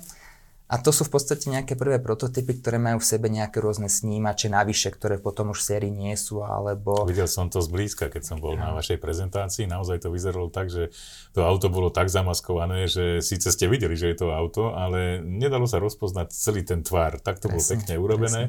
A 0.66 0.82
to 0.82 0.90
sú 0.90 1.06
v 1.06 1.14
podstate 1.14 1.46
nejaké 1.46 1.78
prvé 1.78 2.02
prototypy, 2.02 2.58
ktoré 2.58 2.82
majú 2.82 2.98
v 2.98 3.06
sebe 3.06 3.30
nejaké 3.30 3.62
rôzne 3.62 3.86
snímače 3.86 4.50
navyše, 4.50 4.90
ktoré 4.90 5.22
potom 5.22 5.54
už 5.54 5.62
v 5.62 5.68
sérii 5.70 5.94
nie 5.94 6.18
sú, 6.18 6.42
alebo... 6.42 7.06
Videl 7.06 7.30
som 7.30 7.54
to 7.54 7.62
zblízka, 7.62 8.10
keď 8.10 8.24
som 8.26 8.38
bol 8.42 8.58
ja. 8.58 8.66
na 8.66 8.70
vašej 8.74 8.98
prezentácii. 8.98 9.70
Naozaj 9.70 10.02
to 10.02 10.10
vyzeralo 10.10 10.50
tak, 10.50 10.74
že 10.74 10.90
to 11.38 11.46
auto 11.46 11.70
bolo 11.70 11.94
tak 11.94 12.10
zamaskované, 12.10 12.90
že 12.90 13.22
síce 13.22 13.54
ste 13.54 13.70
videli, 13.70 13.94
že 13.94 14.10
je 14.10 14.26
to 14.26 14.34
auto, 14.34 14.74
ale 14.74 15.22
nedalo 15.22 15.70
sa 15.70 15.78
rozpoznať 15.78 16.34
celý 16.34 16.66
ten 16.66 16.82
tvar. 16.82 17.22
Tak 17.22 17.46
to 17.46 17.54
presne, 17.54 17.54
bolo 17.54 17.70
pekne 17.78 17.94
urobené. 18.02 18.42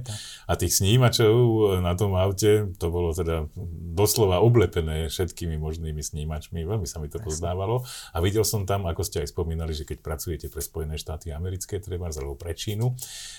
A 0.48 0.56
tých 0.56 0.72
snímačov 0.72 1.36
na 1.84 1.92
tom 2.00 2.16
aute, 2.16 2.72
to 2.80 2.88
bolo 2.88 3.12
teda 3.12 3.44
doslova 3.92 4.40
oblepené 4.40 5.12
všetkými 5.12 5.60
možnými 5.60 6.00
snímačmi. 6.00 6.64
Veľmi 6.64 6.88
sa 6.88 6.96
mi 6.96 7.12
to 7.12 7.20
poznávalo. 7.20 7.84
A 8.16 8.24
videl 8.24 8.48
som 8.48 8.64
tam, 8.64 8.88
ako 8.88 9.04
ste 9.04 9.20
aj 9.20 9.36
spomínali, 9.36 9.76
že 9.76 9.84
keď 9.84 10.00
pracujete 10.00 10.48
pre 10.48 10.64
Spojené 10.64 10.96
štáty 10.96 11.28
americké, 11.28 11.76
treba 11.76 12.05
Mars 12.06 12.22
alebo 12.22 12.38
pre 12.38 12.54
Čínu, 12.54 12.94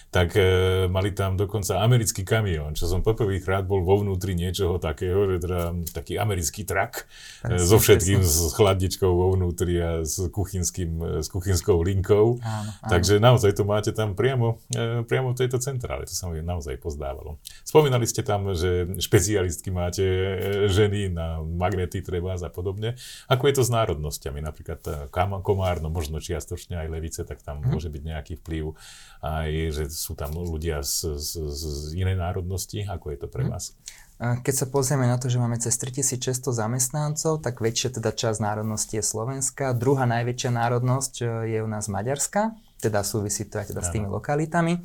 tak 0.08 0.40
e, 0.40 0.88
mali 0.88 1.12
tam 1.12 1.36
dokonca 1.36 1.84
americký 1.84 2.24
kamión, 2.24 2.72
čo 2.76 2.88
som 2.88 3.04
poprvýkrát 3.04 3.68
bol 3.68 3.84
vo 3.84 4.00
vnútri 4.00 4.36
niečoho 4.40 4.80
takého, 4.80 5.28
že 5.36 5.48
teda 5.48 5.60
taký 5.92 6.16
americký 6.16 6.64
trak 6.64 7.08
e, 7.44 7.60
so 7.60 7.76
všetkým, 7.80 8.24
s 8.24 8.56
chladničkou 8.56 9.08
vo 9.08 9.36
vnútri 9.36 9.76
a 9.80 10.08
s, 10.08 10.32
kuchynským, 10.32 10.92
e, 11.00 11.08
s 11.24 11.28
kuchynskou 11.28 11.80
linkou. 11.84 12.40
Áno, 12.40 12.72
áno. 12.72 12.88
Takže 12.88 13.20
naozaj 13.20 13.52
to 13.60 13.64
máte 13.68 13.92
tam 13.92 14.16
priamo, 14.16 14.64
e, 14.72 15.04
priamo 15.04 15.36
v 15.36 15.44
tejto 15.44 15.60
centrále, 15.60 16.08
to 16.08 16.16
sa 16.16 16.32
mi 16.32 16.40
naozaj 16.40 16.80
pozdávalo. 16.80 17.40
Spomínali 17.68 18.08
ste 18.08 18.24
tam, 18.24 18.56
že 18.56 19.00
špecialistky 19.04 19.76
máte 19.76 20.04
e, 20.04 20.28
ženy 20.72 21.12
na 21.12 21.44
magnety 21.44 22.00
treba 22.00 22.30
a 22.38 22.52
podobne. 22.52 23.00
Ako 23.32 23.48
je 23.48 23.56
to 23.56 23.64
s 23.64 23.72
národnosťami? 23.72 24.44
Napríklad 24.44 25.10
Komárno, 25.42 25.88
možno 25.88 26.20
čiastočne 26.20 26.76
aj 26.76 26.88
Levice, 26.92 27.22
tak 27.24 27.40
tam 27.40 27.64
hm. 27.64 27.72
môže 27.72 27.92
byť 27.92 28.04
nejaký 28.04 28.34
vplyv 28.44 28.57
vplyv 28.58 28.74
aj, 29.22 29.50
že 29.74 29.84
sú 29.90 30.14
tam 30.14 30.34
ľudia 30.34 30.82
z, 30.82 31.18
z, 31.18 31.30
z 31.50 31.64
inej 31.98 32.18
národnosti. 32.18 32.86
Ako 32.86 33.14
je 33.14 33.18
to 33.18 33.28
pre 33.30 33.46
mhm. 33.46 33.52
vás? 33.54 33.78
Keď 34.18 34.54
sa 34.54 34.66
pozrieme 34.66 35.06
na 35.06 35.22
to, 35.22 35.30
že 35.30 35.38
máme 35.38 35.62
cez 35.62 35.78
3600 35.78 36.50
zamestnancov, 36.50 37.38
tak 37.38 37.62
väčšia 37.62 38.02
teda 38.02 38.10
časť 38.10 38.42
národnosti 38.42 38.98
je 38.98 39.06
Slovenská. 39.06 39.78
Druhá 39.78 40.10
najväčšia 40.10 40.58
národnosť 40.58 41.14
e, 41.22 41.26
je 41.54 41.60
u 41.62 41.70
nás 41.70 41.86
Maďarská, 41.86 42.58
teda 42.82 43.06
súvisí 43.06 43.46
to 43.46 43.62
aj 43.62 43.70
teda 43.70 43.86
s 43.86 43.94
tými 43.94 44.10
lokalitami. 44.10 44.82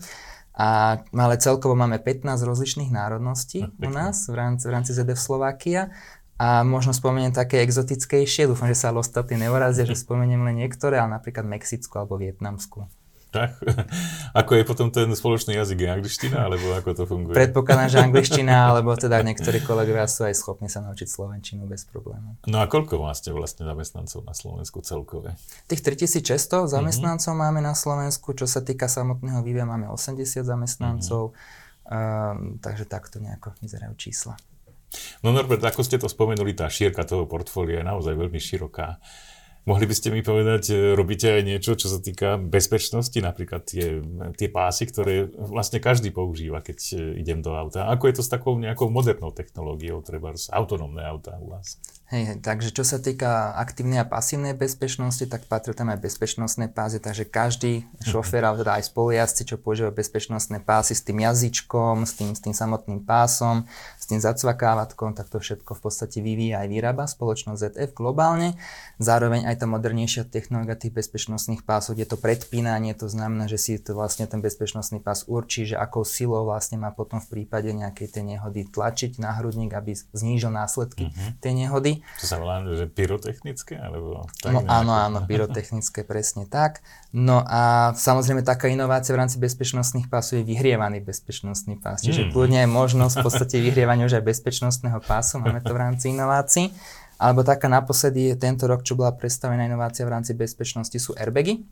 A, 0.53 1.01
ale 1.17 1.41
celkovo 1.41 1.73
máme 1.73 1.97
15 1.97 2.29
rozličných 2.45 2.93
národností 2.93 3.65
no, 3.65 3.89
u 3.89 3.89
nás 3.89 4.29
v 4.29 4.37
rámci, 4.37 4.69
v 4.69 4.73
rámci 4.77 4.93
ZDF 4.93 5.17
Slovakia. 5.17 5.97
A 6.37 6.61
možno 6.61 6.93
spomeniem 6.93 7.33
také 7.33 7.65
exotickejšie, 7.65 8.53
dúfam, 8.53 8.69
že 8.69 8.77
sa 8.77 8.93
ale 8.93 9.01
ostatní 9.01 9.41
neurazia, 9.41 9.89
že 9.89 9.97
spomeniem 10.05 10.45
len 10.45 10.61
niektoré, 10.61 11.01
ale 11.01 11.17
napríklad 11.17 11.49
Mexickú 11.49 12.05
alebo 12.05 12.21
Vietnamskú. 12.21 12.85
Tak? 13.33 13.57
Ako 14.45 14.61
je 14.61 14.65
potom 14.69 14.93
ten 14.93 15.09
spoločný 15.09 15.57
jazyk? 15.57 15.89
angličtina, 15.89 16.45
alebo 16.45 16.77
ako 16.77 16.91
to 16.93 17.05
funguje? 17.09 17.33
Predpokladám, 17.33 17.89
že 17.89 17.99
angličtina, 18.07 18.69
alebo 18.69 18.93
teda 18.93 19.25
niektorí 19.25 19.65
kolegovia 19.65 20.05
sú 20.05 20.29
aj 20.29 20.37
schopní 20.37 20.69
sa 20.69 20.85
naučiť 20.85 21.09
slovenčinu 21.09 21.65
bez 21.65 21.89
problémov. 21.89 22.37
No 22.45 22.61
a 22.61 22.69
koľko 22.69 23.01
máte 23.01 23.33
vlastne 23.33 23.65
zamestnancov 23.65 24.29
na 24.29 24.37
Slovensku 24.37 24.85
celkové? 24.85 25.35
Tých 25.65 25.81
3600 25.81 26.23
mhm. 26.23 26.71
zamestnancov 26.71 27.33
mm-hmm. 27.33 27.51
máme 27.57 27.61
na 27.65 27.73
Slovensku, 27.73 28.37
čo 28.37 28.45
sa 28.45 28.61
týka 28.61 28.85
samotného 28.85 29.41
vývia 29.41 29.65
máme 29.65 29.89
80 29.89 30.45
zamestnancov, 30.45 31.33
mm-hmm. 31.33 31.89
um, 31.89 32.61
takže 32.61 32.85
takto 32.85 33.17
nejako 33.17 33.57
vyzerajú 33.65 33.97
čísla. 33.97 34.37
No 35.25 35.33
Norbert, 35.33 35.65
ako 35.65 35.81
ste 35.81 35.97
to 35.97 36.05
spomenuli, 36.05 36.53
tá 36.53 36.69
šírka 36.69 37.09
toho 37.09 37.25
portfólia 37.25 37.81
je 37.81 37.89
naozaj 37.89 38.13
veľmi 38.13 38.37
široká. 38.37 39.01
Mohli 39.63 39.87
by 39.87 39.95
ste 39.95 40.09
mi 40.11 40.27
povedať, 40.27 40.75
e, 40.75 40.99
robíte 40.99 41.31
aj 41.31 41.43
niečo, 41.47 41.79
čo 41.79 41.87
sa 41.87 42.03
týka 42.03 42.35
bezpečnosti, 42.35 43.15
napríklad 43.15 43.63
tie, 43.63 44.03
tie 44.35 44.51
pásy, 44.51 44.91
ktoré 44.91 45.31
vlastne 45.31 45.79
každý 45.79 46.11
používa, 46.11 46.59
keď 46.59 46.79
e, 46.91 46.95
idem 47.23 47.47
do 47.47 47.55
auta. 47.55 47.87
Ako 47.95 48.11
je 48.11 48.19
to 48.19 48.27
s 48.27 48.33
takou 48.33 48.59
nejakou 48.59 48.91
modernou 48.91 49.31
technológiou, 49.31 50.03
treba 50.03 50.35
autonómne 50.51 51.07
auta 51.07 51.39
u 51.39 51.55
vás? 51.55 51.79
Hej, 52.13 52.45
takže 52.45 52.77
čo 52.77 52.85
sa 52.85 53.01
týka 53.01 53.57
aktívnej 53.57 54.03
a 54.03 54.05
pasívnej 54.05 54.53
bezpečnosti, 54.53 55.25
tak 55.25 55.49
patrí 55.49 55.73
tam 55.73 55.89
aj 55.89 56.05
bezpečnostné 56.05 56.69
pásy, 56.69 57.01
takže 57.01 57.25
každý 57.25 57.89
šofér, 58.05 58.45
alebo 58.45 58.61
teda 58.61 58.77
aj 58.77 58.93
spolujazdci, 58.93 59.49
čo 59.49 59.57
používajú 59.57 59.97
bezpečnostné 59.97 60.61
pásy 60.61 60.93
s 60.93 61.01
tým 61.09 61.25
jazyčkom, 61.25 62.05
s 62.05 62.13
tým, 62.21 62.37
s 62.37 62.45
tým 62.45 62.53
samotným 62.53 63.01
pásom, 63.09 63.65
s 63.97 64.05
tým 64.05 64.21
zacvakávatkom, 64.21 65.17
tak 65.17 65.33
to 65.33 65.41
všetko 65.41 65.73
v 65.73 65.81
podstate 65.81 66.21
vyvíja 66.21 66.61
aj 66.61 66.69
vyrába 66.69 67.09
spoločnosť 67.09 67.81
ZF 67.81 67.97
globálne. 67.97 68.61
Zároveň 69.01 69.49
aj 69.49 69.52
tá 69.57 69.67
modernejšia 69.69 70.29
technológia 70.29 70.77
tých 70.77 70.93
bezpečnostných 70.93 71.63
pásov, 71.63 71.99
je 71.99 72.07
to 72.09 72.17
predpínanie, 72.21 72.93
to 72.93 73.07
znamená, 73.07 73.47
že 73.47 73.59
si 73.59 73.73
to 73.79 73.97
vlastne 73.97 74.29
ten 74.29 74.41
bezpečnostný 74.41 74.99
pás 75.01 75.25
určí, 75.29 75.69
že 75.69 75.77
akou 75.77 76.03
silou 76.07 76.49
vlastne 76.49 76.79
má 76.79 76.91
potom 76.93 77.19
v 77.19 77.29
prípade 77.41 77.71
nejakej 77.73 78.19
tej 78.19 78.25
nehody 78.37 78.69
tlačiť 78.69 79.19
na 79.23 79.37
hrudník, 79.37 79.73
aby 79.75 79.95
znížil 79.95 80.53
následky 80.53 81.11
uh-huh. 81.11 81.39
tej 81.41 81.53
nehody. 81.65 81.93
To 82.23 82.27
sa 82.27 82.37
volá, 82.41 82.65
že 82.65 82.89
pyrotechnické? 82.89 83.79
Alebo 83.79 84.27
tak 84.41 84.53
no 84.53 84.61
áno, 84.67 84.93
áno, 84.93 85.19
pyrotechnické, 85.25 86.07
presne 86.13 86.49
tak. 86.49 86.85
No 87.13 87.45
a 87.45 87.93
samozrejme 87.93 88.41
taká 88.41 88.73
inovácia 88.73 89.13
v 89.13 89.21
rámci 89.21 89.37
bezpečnostných 89.37 90.09
pásov 90.09 90.41
je 90.41 90.49
vyhrievaný 90.49 91.05
bezpečnostný 91.05 91.77
pás. 91.77 92.01
Čiže 92.01 92.29
mm. 92.29 92.31
kľudne 92.33 92.61
je 92.65 92.69
možnosť 92.73 93.15
v 93.21 93.25
podstate 93.25 93.57
vyhrievania 93.61 94.09
už 94.09 94.17
aj 94.17 94.25
bezpečnostného 94.25 95.01
pásu, 95.05 95.37
máme 95.37 95.61
to 95.61 95.77
v 95.77 95.81
rámci 95.81 96.17
inovácií. 96.17 96.73
Alebo 97.23 97.47
taká 97.47 97.71
naposledy 97.71 98.35
je 98.35 98.37
tento 98.43 98.67
rok, 98.67 98.83
čo 98.83 98.99
bola 98.99 99.15
predstavená 99.15 99.63
inovácia 99.63 100.03
v 100.03 100.19
rámci 100.19 100.35
bezpečnosti, 100.35 100.99
sú 100.99 101.15
airbagy. 101.15 101.63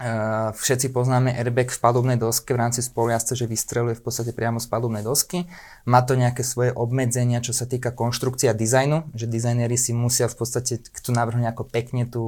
Uh, 0.00 0.56
všetci 0.56 0.96
poznáme 0.96 1.28
airbag 1.36 1.68
v 1.68 1.76
palubnej 1.76 2.16
doske 2.16 2.56
v 2.56 2.64
rámci 2.64 2.80
spolujazca, 2.80 3.36
že 3.36 3.44
vystreluje 3.44 4.00
v 4.00 4.02
podstate 4.08 4.32
priamo 4.32 4.56
z 4.56 4.64
palubnej 4.64 5.04
dosky. 5.04 5.44
Má 5.84 6.00
to 6.00 6.16
nejaké 6.16 6.40
svoje 6.40 6.72
obmedzenia, 6.72 7.44
čo 7.44 7.52
sa 7.52 7.68
týka 7.68 7.92
konštrukcia 7.92 8.50
a 8.50 8.56
dizajnu, 8.56 9.12
že 9.12 9.28
dizajneri 9.28 9.76
si 9.76 9.92
musia 9.92 10.24
v 10.32 10.40
podstate, 10.40 10.80
chcú 10.80 11.12
navrhnúť 11.12 11.52
ako 11.52 11.62
pekne 11.68 12.08
tú 12.08 12.24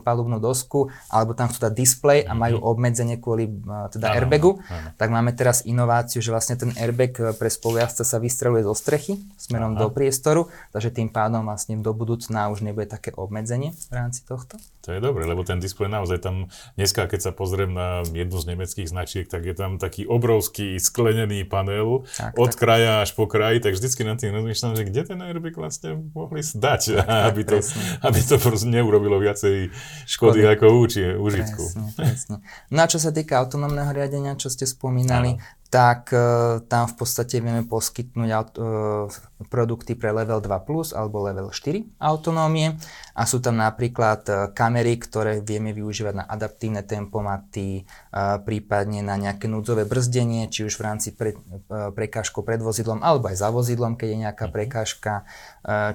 palubnú 0.00 0.40
dosku, 0.40 0.88
alebo 1.12 1.36
tam 1.36 1.52
chcú 1.52 1.68
dať 1.68 1.74
display 1.76 2.24
a 2.24 2.32
majú 2.32 2.56
mhm. 2.56 2.64
obmedzenie 2.64 3.16
kvôli 3.20 3.44
uh, 3.44 3.92
teda 3.92 4.08
ano, 4.08 4.16
airbagu. 4.16 4.50
Ano. 4.72 4.96
Tak 4.96 5.08
máme 5.12 5.36
teraz 5.36 5.68
inováciu, 5.68 6.24
že 6.24 6.32
vlastne 6.32 6.56
ten 6.56 6.72
airbag 6.80 7.12
e, 7.20 7.22
pre 7.36 7.52
spolujazca 7.52 8.08
sa 8.08 8.16
vystreluje 8.16 8.64
zo 8.64 8.72
strechy 8.72 9.20
smerom 9.36 9.76
Aha. 9.76 9.84
do 9.84 9.86
priestoru, 9.92 10.48
takže 10.72 10.96
tým 10.96 11.12
pádom 11.12 11.44
vlastne 11.44 11.76
do 11.76 11.92
budúcna 11.92 12.48
už 12.48 12.64
nebude 12.64 12.88
také 12.88 13.12
obmedzenie 13.12 13.76
v 13.92 13.92
rámci 13.92 14.24
tohto. 14.24 14.56
To 14.88 14.96
je 14.96 15.00
dobre, 15.04 15.28
lebo 15.28 15.44
ten 15.44 15.60
displej 15.60 15.92
naozaj 15.92 16.24
tam 16.24 16.48
Dneska, 16.76 17.06
keď 17.06 17.20
sa 17.20 17.32
pozriem 17.34 17.72
na 17.72 18.02
jednu 18.06 18.38
z 18.38 18.46
nemeckých 18.54 18.88
značiek, 18.90 19.26
tak 19.26 19.46
je 19.46 19.54
tam 19.54 19.78
taký 19.78 20.06
obrovský 20.06 20.76
sklenený 20.76 21.46
panel 21.46 22.06
tak, 22.16 22.34
od 22.36 22.50
tak. 22.52 22.58
kraja 22.58 22.92
až 23.02 23.14
po 23.14 23.30
kraj, 23.30 23.62
tak 23.62 23.74
vždycky 23.78 24.02
na 24.06 24.14
tým 24.14 24.34
rozmýšľam, 24.34 24.76
že 24.78 24.86
kde 24.86 25.02
ten 25.14 25.18
airbag 25.20 25.54
vlastne 25.58 25.98
mohli 26.14 26.42
zdať, 26.42 27.02
aby 27.30 27.42
to, 27.46 27.58
aby 28.04 28.20
to 28.20 28.36
proste 28.36 28.68
neurobilo 28.68 29.18
viacej 29.18 29.70
škody, 30.06 30.42
škody. 30.42 30.52
ako 30.54 30.66
úči, 30.80 31.02
užitku. 31.16 31.64
Presne, 31.64 31.84
presne. 31.96 32.36
No 32.70 32.82
a 32.82 32.90
čo 32.90 32.98
sa 32.98 33.10
týka 33.10 33.38
autonómneho 33.40 33.90
riadenia, 33.94 34.38
čo 34.38 34.50
ste 34.50 34.66
spomínali, 34.66 35.38
Áno 35.38 35.58
tak 35.70 36.10
uh, 36.10 36.58
tam 36.66 36.90
v 36.90 36.94
podstate 36.98 37.38
vieme 37.38 37.62
poskytnúť 37.62 38.30
uh, 38.58 39.06
produkty 39.48 39.96
pre 39.96 40.12
level 40.12 40.44
2 40.44 40.68
plus 40.68 40.92
alebo 40.92 41.24
level 41.24 41.48
4 41.48 41.96
autonómie 41.96 42.76
a 43.16 43.22
sú 43.24 43.40
tam 43.40 43.56
napríklad 43.56 44.20
uh, 44.28 44.36
kamery, 44.52 45.00
ktoré 45.00 45.40
vieme 45.40 45.72
využívať 45.72 46.14
na 46.20 46.24
adaptívne 46.28 46.84
tempomaty, 46.84 47.84
uh, 47.84 48.40
prípadne 48.40 49.00
na 49.00 49.16
nejaké 49.16 49.48
núdzové 49.48 49.88
brzdenie, 49.88 50.48
či 50.52 50.68
už 50.68 50.76
v 50.76 50.82
rámci 50.84 51.16
pre, 51.16 51.36
uh, 51.36 51.92
prekážkou 51.92 52.44
pred 52.44 52.60
vozidlom 52.60 53.00
alebo 53.00 53.32
aj 53.32 53.40
za 53.40 53.48
vozidlom, 53.48 53.96
keď 53.96 54.08
je 54.08 54.18
nejaká 54.28 54.46
mhm. 54.48 54.52
prekážka. 54.52 55.12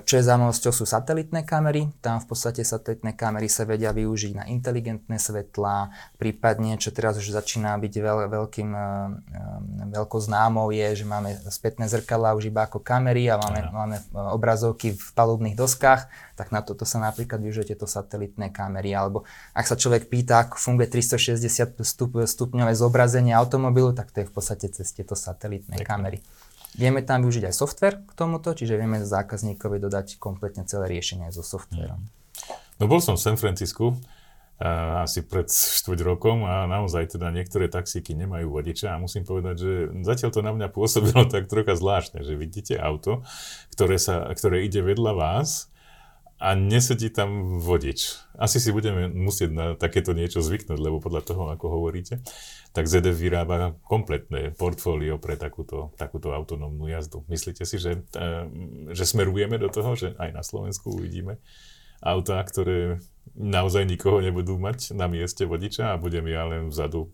Čo 0.06 0.22
je 0.22 0.24
zaujímavosťou 0.30 0.72
sú 0.78 0.86
satelitné 0.86 1.42
kamery, 1.42 1.90
tam 1.98 2.22
v 2.22 2.30
podstate 2.30 2.62
satelitné 2.62 3.18
kamery 3.18 3.50
sa 3.50 3.66
vedia 3.66 3.90
využiť 3.90 4.38
na 4.38 4.46
inteligentné 4.46 5.18
svetlá, 5.18 5.90
prípadne 6.22 6.78
čo 6.78 6.94
teraz 6.94 7.18
už 7.18 7.34
začína 7.34 7.74
byť 7.82 7.94
veľ, 7.98 8.20
veľkým 8.30 8.70
veľkou 9.90 10.20
známou 10.22 10.70
je, 10.70 11.02
že 11.02 11.06
máme 11.10 11.34
spätné 11.50 11.90
zrkadlá 11.90 12.38
už 12.38 12.54
iba 12.54 12.70
ako 12.70 12.78
kamery 12.78 13.26
a 13.36 13.39
máme, 13.43 13.60
máme 13.76 13.98
e, 14.00 14.04
obrazovky 14.32 14.95
v 14.95 15.08
palubných 15.12 15.60
doskách, 15.60 16.08
tak 16.39 16.56
na 16.56 16.63
toto 16.63 16.88
sa 16.88 17.04
napríklad 17.04 17.43
využije 17.43 17.76
tieto 17.76 17.84
satelitné 17.84 18.56
kamery. 18.56 18.95
Alebo 18.95 19.28
ak 19.52 19.67
sa 19.67 19.76
človek 19.76 20.08
pýta, 20.08 20.48
ako 20.48 20.56
funguje 20.56 20.88
360 20.88 21.84
stup, 21.84 22.15
stupňové 22.24 22.71
zobrazenie 22.71 23.36
automobilu, 23.36 23.91
tak 23.91 24.15
to 24.15 24.24
je 24.24 24.30
v 24.30 24.34
podstate 24.34 24.71
cez 24.71 24.88
tieto 24.95 25.19
satelitné 25.19 25.76
Dekne. 25.76 25.88
kamery. 25.88 26.17
Vieme 26.76 27.04
tam 27.04 27.24
využiť 27.24 27.52
aj 27.52 27.56
software 27.56 28.04
k 28.04 28.12
tomuto, 28.15 28.52
čiže 28.52 28.76
vieme 28.76 29.00
zákazníkovi 29.04 29.80
dodať 29.80 30.19
kompletne 30.19 30.67
celé 30.67 30.91
riešenie 30.91 31.32
aj 31.32 31.39
so 31.39 31.43
softverom. 31.43 32.04
No 32.80 32.91
bol 32.91 33.00
som 33.00 33.15
v 33.15 33.24
San 33.24 33.39
Francisku 33.39 33.95
asi 34.56 35.20
pred 35.20 35.52
štvrť 35.52 36.00
rokom 36.08 36.48
a 36.48 36.63
naozaj 36.63 37.20
teda 37.20 37.28
niektoré 37.28 37.68
taxíky 37.68 38.15
nemajú 38.15 38.48
vodiča 38.48 38.96
a 38.96 39.02
musím 39.02 39.28
povedať, 39.28 39.56
že 39.60 39.72
zatiaľ 40.08 40.30
to 40.32 40.39
na 40.39 40.52
mňa 40.56 40.68
pôsobilo 40.72 41.28
tak 41.34 41.52
trocha 41.52 41.76
zvláštne, 41.76 42.24
že 42.24 42.39
vidíte 42.39 42.80
auto, 42.80 43.28
ktoré, 43.76 44.00
sa, 44.00 44.32
ktoré 44.32 44.63
ide 44.63 44.80
vedľa 44.80 45.12
vás 45.12 45.68
a 46.39 46.56
nesedí 46.56 47.12
tam 47.12 47.60
vodič. 47.63 48.15
Asi 48.36 48.60
si 48.60 48.72
budeme 48.72 49.08
musieť 49.08 49.50
na 49.52 49.65
takéto 49.76 50.12
niečo 50.12 50.44
zvyknúť, 50.44 50.80
lebo 50.80 51.00
podľa 51.00 51.24
toho, 51.24 51.44
ako 51.52 51.80
hovoríte, 51.80 52.20
tak 52.76 52.91
ZDF 52.91 53.15
vyrába 53.15 53.80
kompletné 53.88 54.52
portfólio 54.52 55.15
pre 55.15 55.39
takúto, 55.39 55.96
takúto 55.96 56.36
autonómnu 56.36 56.91
jazdu. 56.91 57.24
Myslíte 57.32 57.63
si, 57.63 57.80
že, 57.80 58.04
eh, 58.20 58.44
že 58.91 59.04
smerujeme 59.08 59.56
do 59.56 59.72
toho, 59.72 59.96
že 59.96 60.12
aj 60.20 60.36
na 60.36 60.44
Slovensku 60.44 60.91
uvidíme 60.91 61.39
autá, 62.04 62.44
ktoré 62.44 63.00
naozaj 63.34 63.90
nikoho 63.90 64.22
nebudú 64.22 64.62
mať 64.62 64.94
na 64.94 65.10
mieste 65.10 65.50
vodiča 65.50 65.96
a 65.96 66.00
budem 66.00 66.30
ja 66.30 66.46
len 66.46 66.70
vzadu 66.70 67.10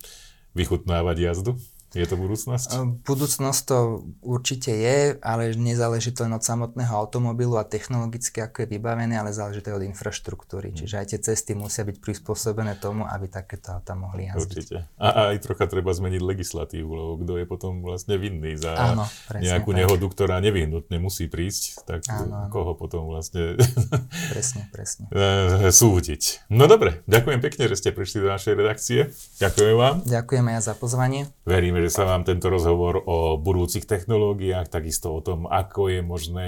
vychutnávať 0.52 1.17
jazdu? 1.32 1.56
Je 1.91 2.08
to 2.08 2.15
budúcnosť? 2.15 3.04
Budúcnosť 3.04 3.62
to 3.67 4.08
určite 4.23 4.71
je, 4.71 5.19
ale 5.19 5.51
nezáleží 5.60 6.15
to 6.15 6.23
len 6.23 6.32
od 6.32 6.43
samotného 6.43 6.91
automobilu 6.95 7.60
a 7.60 7.67
technologicky 7.67 8.39
ako 8.39 8.63
je 8.63 8.67
vybavené, 8.80 9.19
ale 9.19 9.36
záleží 9.36 9.60
to 9.60 9.75
od 9.75 9.84
infraštruktúry. 9.84 10.71
Hmm. 10.71 10.77
Čiže 10.80 10.95
aj 10.95 11.08
tie 11.12 11.19
cesty 11.19 11.51
musia 11.51 11.84
byť 11.84 11.99
prispôsobené 11.99 12.80
tomu, 12.80 13.04
aby 13.04 13.27
takéto 13.27 13.75
auta 13.75 13.91
mohli 13.99 14.32
jazdiť. 14.32 14.56
Určite. 14.56 14.77
A 15.04 15.36
aj 15.36 15.43
trocha 15.43 15.67
treba 15.67 15.91
zmeniť 15.91 16.21
legislatívu, 16.23 16.88
lebo 16.88 17.13
kto 17.19 17.34
je 17.43 17.45
potom 17.45 17.84
vlastne 17.84 18.15
vinný 18.15 18.56
za 18.56 18.71
áno, 18.71 19.04
nejakú 19.36 19.75
tak. 19.75 19.80
nehodu, 19.84 20.06
ktorá 20.08 20.39
nevyhnutne 20.39 20.95
musí 20.95 21.27
prísť, 21.27 21.84
tak 21.84 22.08
áno, 22.08 22.47
áno. 22.47 22.51
koho 22.56 22.71
potom 22.80 23.12
vlastne 23.12 23.60
presne, 24.32 24.71
presne. 24.71 25.12
súdiť. 25.82 26.47
No 26.47 26.71
dobre, 26.71 27.04
ďakujem 27.12 27.43
pekne, 27.43 27.67
že 27.67 27.75
ste 27.75 27.89
prišli 27.91 28.23
do 28.23 28.32
našej 28.32 28.54
redakcie. 28.56 29.12
Ďakujem 29.43 29.75
vám. 29.75 29.95
Ďakujem 30.08 30.45
aj 30.56 30.60
za 30.63 30.73
pozvanie. 30.80 31.27
Veríme, 31.43 31.81
že 31.82 31.91
sa 31.91 32.06
vám 32.06 32.22
tento 32.22 32.48
rozhovor 32.48 33.02
o 33.04 33.36
budúcich 33.41 33.89
technológiách, 33.89 34.70
takisto 34.70 35.12
o 35.12 35.20
tom, 35.20 35.50
ako 35.50 35.89
je 35.89 36.02
možné 36.06 36.48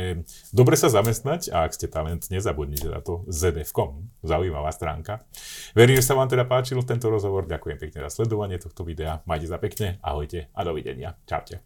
dobre 0.54 0.78
sa 0.78 0.94
zamestnať 0.94 1.50
a 1.50 1.66
ak 1.66 1.74
ste 1.74 1.90
talent, 1.90 2.30
nezabudnite 2.30 2.88
na 2.88 3.02
to 3.02 3.26
zdf.com, 3.28 4.10
zaujímavá 4.22 4.70
stránka. 4.70 5.26
Verím, 5.74 5.98
že 5.98 6.08
sa 6.08 6.18
vám 6.18 6.30
teda 6.30 6.46
páčil 6.46 6.80
tento 6.86 7.10
rozhovor, 7.10 7.50
ďakujem 7.50 7.78
pekne 7.82 8.06
za 8.08 8.22
sledovanie 8.22 8.62
tohto 8.62 8.86
videa, 8.86 9.26
majte 9.26 9.50
sa 9.50 9.58
pekne, 9.58 9.98
ahojte 10.06 10.54
a 10.54 10.62
dovidenia. 10.62 11.18
Čaute. 11.26 11.60